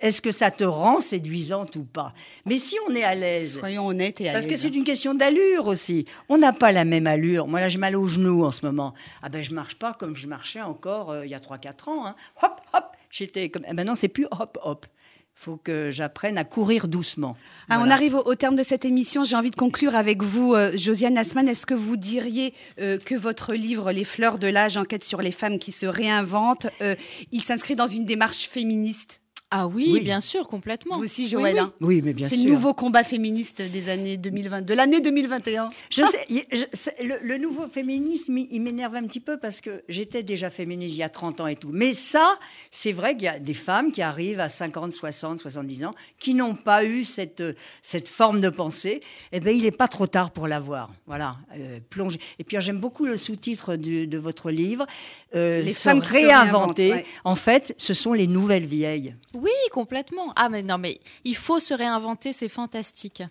[0.00, 2.12] Est-ce que ça te rend séduisante ou pas?
[2.44, 3.58] Mais si on est à l'aise.
[3.58, 6.04] Soyons honnêtes et à Parce que c'est une question d'allure aussi.
[6.28, 7.46] On n'a pas la même allure.
[7.46, 8.94] Moi, là, j'ai mal aux genoux en ce moment.
[9.22, 12.06] Ah ben, je marche pas comme je marchais encore euh, il y a 3-4 ans.
[12.06, 12.16] hein.
[12.42, 12.84] Hop, hop.
[13.10, 13.64] J'étais comme.
[13.68, 14.86] eh, Maintenant, c'est plus hop, hop.
[15.34, 17.36] faut que j'apprenne à courir doucement.
[17.68, 19.22] Ah, On arrive au, au terme de cette émission.
[19.22, 21.48] J'ai envie de conclure avec vous, euh, Josiane Asman.
[21.48, 25.32] Est-ce que vous diriez euh, que votre livre, Les fleurs de l'âge, enquête sur les
[25.32, 26.96] femmes qui se réinventent, euh,
[27.30, 29.20] il s'inscrit dans une démarche féministe?
[29.58, 30.00] Ah oui, Oui.
[30.04, 30.98] bien sûr, complètement.
[30.98, 31.60] Vous aussi, Oui, Joël oui.
[31.60, 32.44] hein Oui, mais bien C'est sûr.
[32.46, 35.68] le nouveau combat féministe des années 2020, de l'année 2021.
[35.90, 39.60] Je sais, je- c'est- le, le nouveau féminisme, il il m'énerve un petit peu parce
[39.60, 41.70] que j'étais déjà féministe il y a 30 ans et tout.
[41.72, 42.38] Mais ça,
[42.70, 46.34] c'est vrai qu'il y a des femmes qui arrivent à 50, 60, 70 ans, qui
[46.34, 47.42] n'ont pas eu cette,
[47.82, 49.00] cette forme de pensée.
[49.32, 50.90] Eh bien, il n'est pas trop tard pour l'avoir.
[51.06, 52.18] Voilà, euh, plonger.
[52.38, 54.86] Et puis, j'aime beaucoup le sous-titre de votre livre.
[55.34, 56.00] euh, Les femmes
[56.92, 57.06] ouais.
[57.24, 59.14] En fait, ce sont les nouvelles vieilles.
[59.34, 60.32] Oui, complètement.
[60.36, 63.22] Ah, mais non, mais il faut se réinventer, c'est fantastique.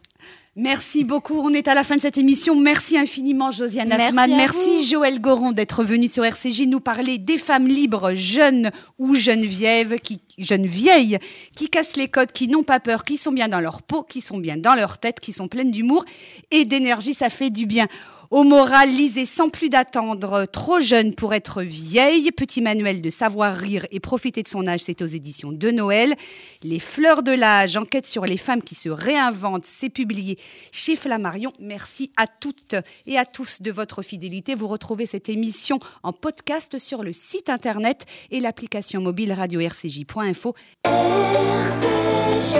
[0.58, 1.38] Merci beaucoup.
[1.40, 2.56] On est à la fin de cette émission.
[2.56, 4.36] Merci infiniment, Josiane Asman.
[4.36, 4.86] Merci.
[4.86, 10.00] Joël Goron, d'être venu sur RCJ nous parler des femmes libres, jeunes ou jeunes vieilles,
[10.02, 11.20] qui, jeunes vieilles,
[11.56, 14.22] qui cassent les codes, qui n'ont pas peur, qui sont bien dans leur peau, qui
[14.22, 16.06] sont bien dans leur tête, qui sont pleines d'humour
[16.52, 17.14] et d'énergie.
[17.14, 17.88] Ça fait du bien.
[18.36, 20.46] Au moral, lisez sans plus d'attendre.
[20.52, 22.30] Trop jeune pour être vieille.
[22.34, 26.16] Petit manuel de savoir rire et profiter de son âge, c'est aux éditions de Noël.
[26.62, 30.38] Les fleurs de l'âge, enquête sur les femmes qui se réinventent, c'est publié
[30.74, 31.54] chez Flammarion.
[31.62, 32.76] Merci à toutes
[33.08, 34.54] et à tous de votre fidélité.
[34.54, 40.56] Vous retrouvez cette émission en podcast sur le site internet et l'application mobile radio-rcj.info.
[40.84, 42.56] RCJ